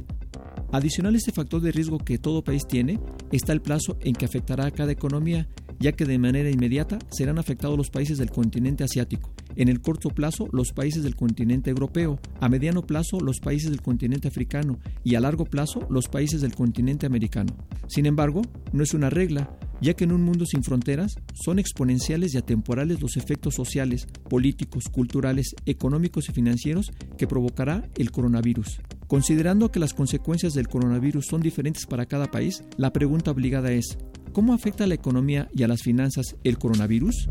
[0.71, 2.99] Adicional a este factor de riesgo que todo país tiene,
[3.31, 5.47] está el plazo en que afectará a cada economía
[5.83, 10.11] ya que de manera inmediata serán afectados los países del continente asiático, en el corto
[10.11, 15.15] plazo los países del continente europeo, a mediano plazo los países del continente africano y
[15.15, 17.53] a largo plazo los países del continente americano.
[17.89, 22.33] Sin embargo, no es una regla, ya que en un mundo sin fronteras son exponenciales
[22.33, 28.79] y atemporales los efectos sociales, políticos, culturales, económicos y financieros que provocará el coronavirus.
[29.07, 33.97] Considerando que las consecuencias del coronavirus son diferentes para cada país, la pregunta obligada es,
[34.33, 37.29] ¿Cómo afecta a la economía y a las finanzas el coronavirus?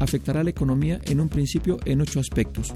[0.00, 2.74] Afectará a la economía en un principio en ocho aspectos.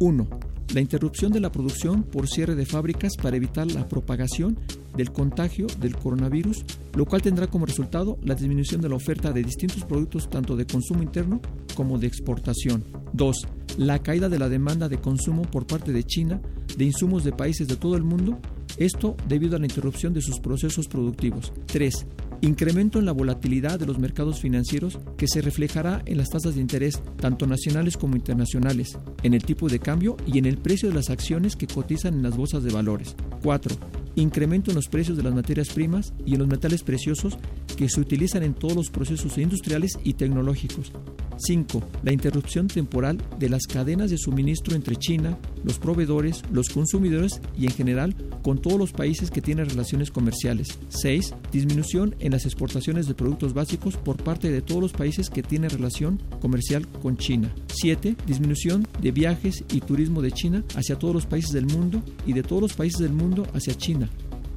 [0.00, 0.26] 1.
[0.72, 4.58] La interrupción de la producción por cierre de fábricas para evitar la propagación
[4.96, 6.64] del contagio del coronavirus,
[6.94, 10.66] lo cual tendrá como resultado la disminución de la oferta de distintos productos tanto de
[10.66, 11.42] consumo interno
[11.74, 12.82] como de exportación.
[13.12, 13.46] 2.
[13.76, 16.40] La caída de la demanda de consumo por parte de China
[16.78, 18.40] de insumos de países de todo el mundo
[18.76, 21.52] esto debido a la interrupción de sus procesos productivos.
[21.66, 22.06] 3.
[22.40, 26.60] Incremento en la volatilidad de los mercados financieros que se reflejará en las tasas de
[26.60, 30.94] interés tanto nacionales como internacionales, en el tipo de cambio y en el precio de
[30.94, 33.16] las acciones que cotizan en las bolsas de valores.
[33.42, 33.76] 4.
[34.14, 37.38] Incremento en los precios de las materias primas y en los metales preciosos
[37.76, 40.92] que se utilizan en todos los procesos industriales y tecnológicos.
[41.38, 41.82] 5.
[42.02, 47.66] La interrupción temporal de las cadenas de suministro entre China, los proveedores, los consumidores y
[47.66, 50.78] en general con todos los países que tienen relaciones comerciales.
[50.88, 51.34] 6.
[51.52, 56.20] Disminución las exportaciones de productos básicos por parte de todos los países que tienen relación
[56.40, 57.52] comercial con China.
[57.68, 58.16] 7.
[58.26, 62.42] Disminución de viajes y turismo de China hacia todos los países del mundo y de
[62.42, 64.08] todos los países del mundo hacia China.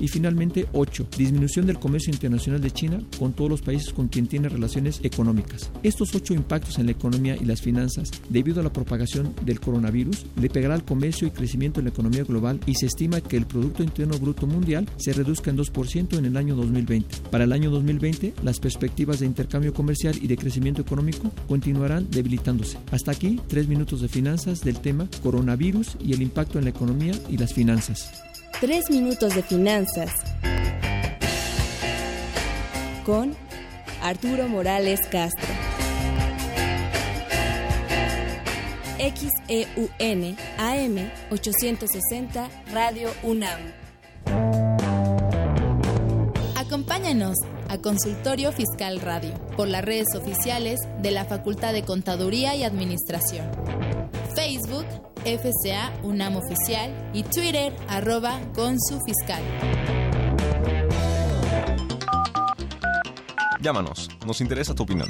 [0.02, 1.08] Y finalmente, 8.
[1.16, 5.70] Disminución del comercio internacional de China con todos los países con quien tiene relaciones económicas.
[5.84, 10.26] Estos ocho impactos en la economía y las finanzas debido a la propagación del coronavirus
[10.42, 13.46] le pegará al comercio y crecimiento en la economía global y se estima que el
[13.46, 17.18] Producto Interno Bruto Mundial se reduzca en 2% en el año 2020.
[17.30, 22.80] Para el año 2020, las perspectivas de intercambio comercial y de crecimiento económico continuarán debilitándose.
[22.92, 27.14] Hasta aquí, tres minutos de finanzas del tema coronavirus y el impacto en la economía
[27.30, 28.31] y las finanzas.
[28.60, 30.12] Tres minutos de finanzas
[33.06, 33.36] con
[34.02, 35.48] Arturo Morales Castro.
[39.00, 43.60] XEUN AM 860 Radio UNAM.
[46.56, 47.36] Acompáñanos
[47.70, 53.50] a Consultorio Fiscal Radio por las redes oficiales de la Facultad de Contaduría y Administración.
[55.26, 58.40] FCA UNAM Oficial y Twitter arroba
[59.06, 59.44] Fiscal.
[63.62, 65.08] Llámanos, nos interesa tu opinión.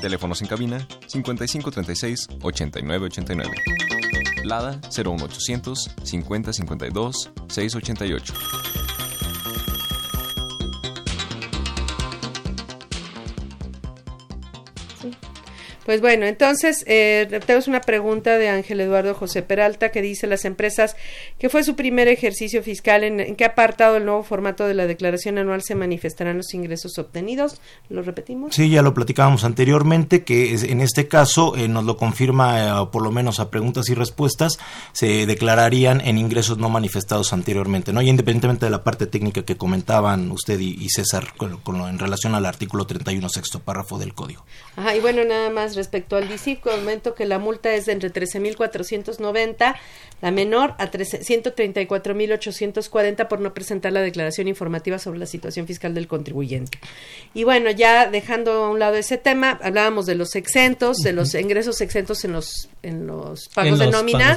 [0.00, 3.50] Teléfonos en cabina 5536 8989.
[4.44, 8.34] Lada 01800 5052 688.
[15.86, 20.44] Pues bueno, entonces eh, tenemos una pregunta de Ángel Eduardo José Peralta que dice las
[20.44, 20.96] empresas
[21.38, 25.38] que fue su primer ejercicio fiscal, ¿en, qué apartado el nuevo formato de la declaración
[25.38, 27.60] anual se manifestarán los ingresos obtenidos?
[27.88, 28.56] ¿Lo repetimos?
[28.56, 33.02] Sí, ya lo platicábamos anteriormente, que en este caso eh, nos lo confirma, eh, por
[33.02, 34.58] lo menos a preguntas y respuestas,
[34.90, 38.02] se declararían en ingresos no manifestados anteriormente, ¿no?
[38.02, 42.44] Y independientemente de la parte técnica que comentaban usted y, César con, en relación al
[42.44, 44.44] artículo 31 sexto párrafo del código.
[44.74, 48.12] Ajá, y bueno, nada más respecto al DICIP, comento que la multa es de entre
[48.12, 49.76] 13.490,
[50.22, 56.08] la menor a 134.840 por no presentar la declaración informativa sobre la situación fiscal del
[56.08, 56.78] contribuyente.
[57.34, 61.34] Y bueno, ya dejando a un lado ese tema, hablábamos de los exentos, de los
[61.34, 64.36] ingresos exentos en los en los pagos, de, nómina,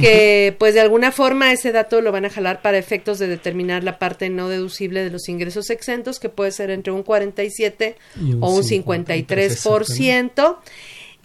[0.00, 3.84] que pues de alguna forma ese dato lo van a jalar para efectos de determinar
[3.84, 7.96] la parte no deducible de los ingresos exentos, que puede ser entre un 47
[8.40, 10.56] o un 53%.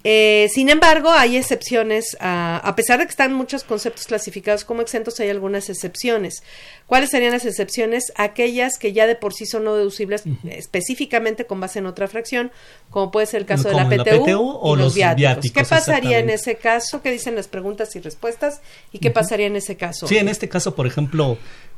[0.06, 5.20] Eh, sin embargo, hay excepciones, a, pesar de que están muchos conceptos clasificados como exentos,
[5.20, 6.42] hay algunas excepciones.
[6.88, 8.06] ¿Cuáles serían las excepciones?
[8.16, 12.52] Aquellas que ya de por sí son no deducibles específicamente con base en otra fracción,
[12.90, 15.52] como puede ser el caso de la PTU, o los, viáticos.
[15.52, 17.02] ¿Qué pasaría en ese caso?
[17.02, 18.62] ¿Qué dicen las preguntas y respuestas?
[18.94, 20.08] ¿Y qué pasaría en ese caso?
[20.08, 21.38] Sí, en este caso, por ejemplo,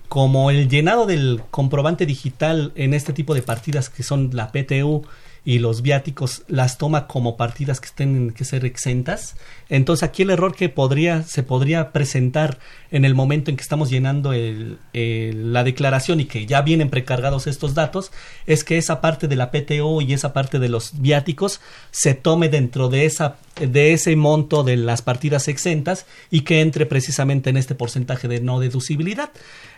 [0.10, 5.04] como el llenado del comprobante digital en este tipo de partidas que son la PTU,
[5.44, 9.36] y los viáticos las toma como partidas que tienen que ser exentas.
[9.70, 12.60] Entonces aquí el error que podría, se podría presentar
[12.92, 17.74] en el momento en que estamos llenando la declaración y que ya vienen precargados estos
[17.74, 18.12] datos
[18.46, 22.50] es que esa parte de la PTO y esa parte de los viáticos se tome
[22.50, 27.58] dentro de, esa, de ese monto de las partidas exentas y que entre precisamente en
[27.58, 29.32] este porcentaje de no deducibilidad.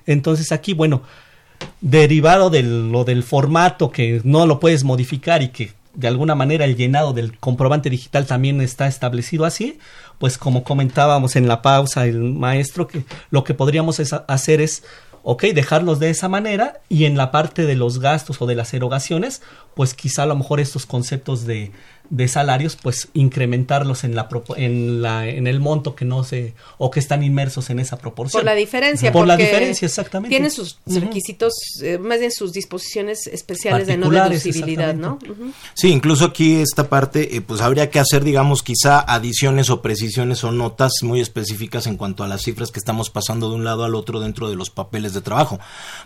[0.05, 1.03] Entonces aquí, bueno,
[1.81, 6.65] derivado de lo del formato que no lo puedes modificar y que de alguna manera
[6.65, 9.79] el llenado del comprobante digital también está establecido así,
[10.17, 14.83] pues como comentábamos en la pausa el maestro, que lo que podríamos hacer es,
[15.23, 18.73] ok, dejarlos de esa manera y en la parte de los gastos o de las
[18.73, 19.41] erogaciones,
[19.75, 21.71] pues quizá a lo mejor estos conceptos de
[22.13, 26.91] de salarios, pues incrementarlos en la, en la en el monto que no se o
[26.91, 28.39] que están inmersos en esa proporción.
[28.39, 29.11] Por la diferencia.
[29.11, 30.29] Por la diferencia, exactamente.
[30.29, 35.17] Tiene sus requisitos, eh, más bien sus disposiciones especiales de no deducibilidad, ¿no?
[35.73, 40.43] Sí, incluso aquí esta parte, eh, pues habría que hacer, digamos, quizá adiciones o precisiones
[40.43, 43.85] o notas muy específicas en cuanto a las cifras que estamos pasando de un lado
[43.85, 45.59] al otro dentro de los papeles de trabajo,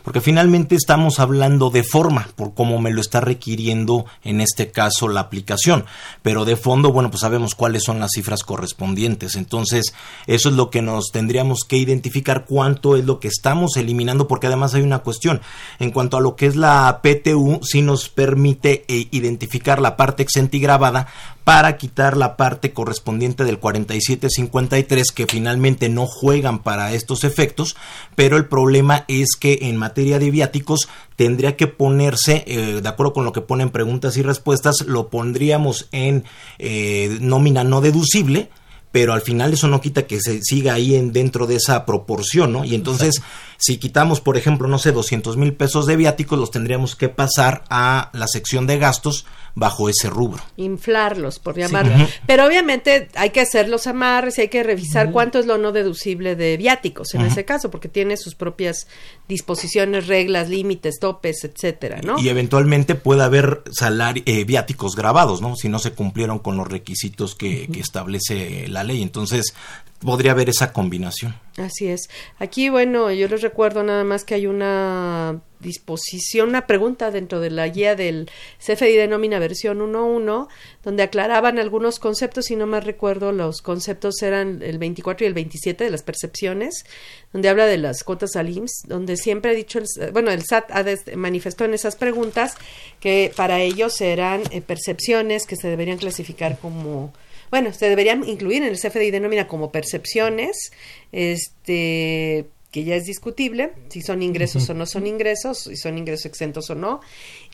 [0.03, 5.09] porque finalmente estamos hablando de forma, por cómo me lo está requiriendo en este caso
[5.09, 5.85] la aplicación
[6.21, 9.35] pero de fondo, bueno, pues sabemos cuáles son las cifras correspondientes.
[9.35, 9.93] Entonces,
[10.25, 14.47] eso es lo que nos tendríamos que identificar cuánto es lo que estamos eliminando, porque
[14.47, 15.41] además hay una cuestión.
[15.79, 20.23] En cuanto a lo que es la PTU, sí nos permite eh, identificar la parte
[20.23, 21.07] exenta y grabada
[21.47, 27.77] para quitar la parte correspondiente del 4753 que finalmente no juegan para estos efectos,
[28.15, 33.11] pero el problema es que en materia de viáticos tendría que ponerse, eh, de acuerdo
[33.11, 36.23] con lo que ponen preguntas y respuestas, lo pondríamos en
[36.59, 38.49] eh, nómina no deducible,
[38.91, 42.53] pero al final eso no quita que se siga ahí en, dentro de esa proporción,
[42.53, 42.65] ¿no?
[42.65, 43.21] Y entonces,
[43.57, 47.63] si quitamos, por ejemplo, no sé, 200 mil pesos de viáticos, los tendríamos que pasar
[47.69, 49.25] a la sección de gastos
[49.57, 50.43] bajo ese rubro.
[50.55, 52.07] Inflarlos, por llamarlo.
[52.27, 55.71] Pero obviamente hay que hacer los amarres y hay que revisar cuánto es lo no
[55.71, 58.87] deducible de viáticos en ese caso, porque tiene sus propias
[59.27, 62.19] disposiciones, reglas, límites, topes, etcétera, ¿no?
[62.19, 65.55] Y eventualmente puede haber salari eh, viáticos grabados, ¿no?
[65.55, 69.01] Si no se cumplieron con los requisitos que, que establece la ley.
[69.01, 69.55] Entonces,
[69.99, 71.35] podría haber esa combinación.
[71.57, 72.09] Así es.
[72.37, 77.49] Aquí, bueno, yo les recuerdo nada más que hay una disposición, una pregunta dentro de
[77.49, 78.29] la guía del
[78.59, 80.47] CFDI de nómina versión 1.1,
[80.83, 85.33] donde aclaraban algunos conceptos, y no más recuerdo, los conceptos eran el 24 y el
[85.33, 86.85] 27 de las percepciones,
[87.33, 90.71] donde habla de las cuotas al IMSS, donde siempre ha dicho, el, bueno, el SAT
[90.71, 90.83] ha
[91.15, 92.55] manifestó en esas preguntas
[92.99, 97.13] que para ellos eran eh, percepciones que se deberían clasificar como
[97.49, 100.71] bueno, se deberían incluir en el CFDI de nómina como percepciones,
[101.11, 106.25] este que ya es discutible, si son ingresos o no son ingresos, si son ingresos
[106.25, 107.01] exentos o no.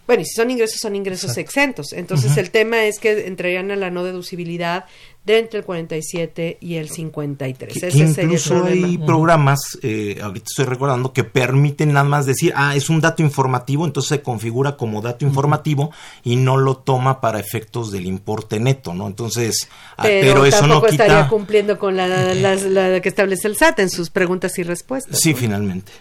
[0.06, 1.94] Bueno, y si son ingresos, son ingresos exentos.
[1.94, 4.86] Entonces, el tema es que entrarían a la no deducibilidad
[5.26, 7.74] de entre el 47 y el 53.
[7.80, 12.90] Que, incluso hay programas, eh, ahorita estoy recordando, que permiten nada más decir, ah, es
[12.90, 15.92] un dato informativo, entonces se configura como dato informativo
[16.24, 19.08] y no lo toma para efectos del importe neto, ¿no?
[19.08, 21.06] Entonces, ah, pero, eso no quita...
[21.06, 25.20] estaría cumpliendo con la, la, que establece el SAT en sus preguntas y respuestas.
[25.22, 25.94] Sí, finalmente.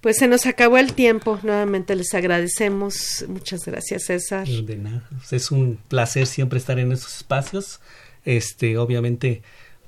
[0.00, 3.24] Pues se nos acabó el tiempo, nuevamente les agradecemos.
[3.50, 4.46] Muchas gracias, César.
[4.46, 7.80] De nada, es un placer siempre estar en estos espacios.
[8.26, 9.40] Este, obviamente,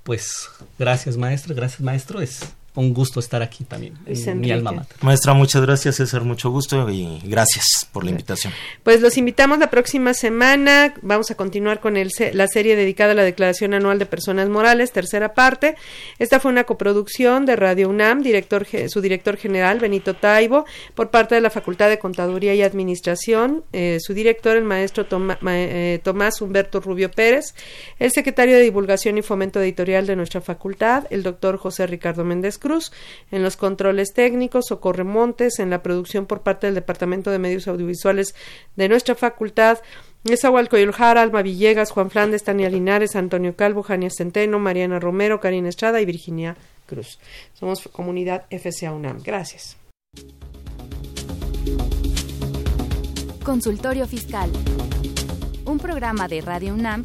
[0.02, 0.48] pues
[0.78, 2.40] gracias maestro, gracias maestro, es
[2.74, 4.96] un gusto estar aquí también en mi alma mater.
[5.02, 8.52] Maestra, muchas gracias, César, mucho gusto y gracias por la invitación.
[8.84, 10.94] Pues los invitamos la próxima semana.
[11.02, 14.92] Vamos a continuar con el, la serie dedicada a la Declaración Anual de Personas Morales,
[14.92, 15.74] tercera parte.
[16.18, 20.64] Esta fue una coproducción de Radio UNAM, director, su director general, Benito Taibo,
[20.94, 25.06] por parte de la Facultad de Contaduría y Administración, eh, su director, el maestro
[25.48, 27.54] eh, Tomás Humberto Rubio Pérez,
[27.98, 32.59] el secretario de Divulgación y Fomento Editorial de nuestra facultad, el doctor José Ricardo Méndez
[32.61, 32.92] Cruz,
[33.32, 37.66] en los controles técnicos, Socorre Montes, en la producción por parte del Departamento de Medios
[37.66, 38.36] Audiovisuales
[38.76, 39.78] de nuestra facultad,
[40.22, 46.00] Nezahualcóyotl Alma Villegas, Juan Flandes, Tania Linares, Antonio Calvo, Jania Centeno, Mariana Romero, Karina Estrada
[46.00, 46.56] y Virginia
[46.86, 47.18] Cruz.
[47.54, 49.22] Somos comunidad FCA UNAM.
[49.24, 49.76] Gracias.
[53.42, 54.50] Consultorio Fiscal.
[55.64, 57.04] Un programa de Radio UNAM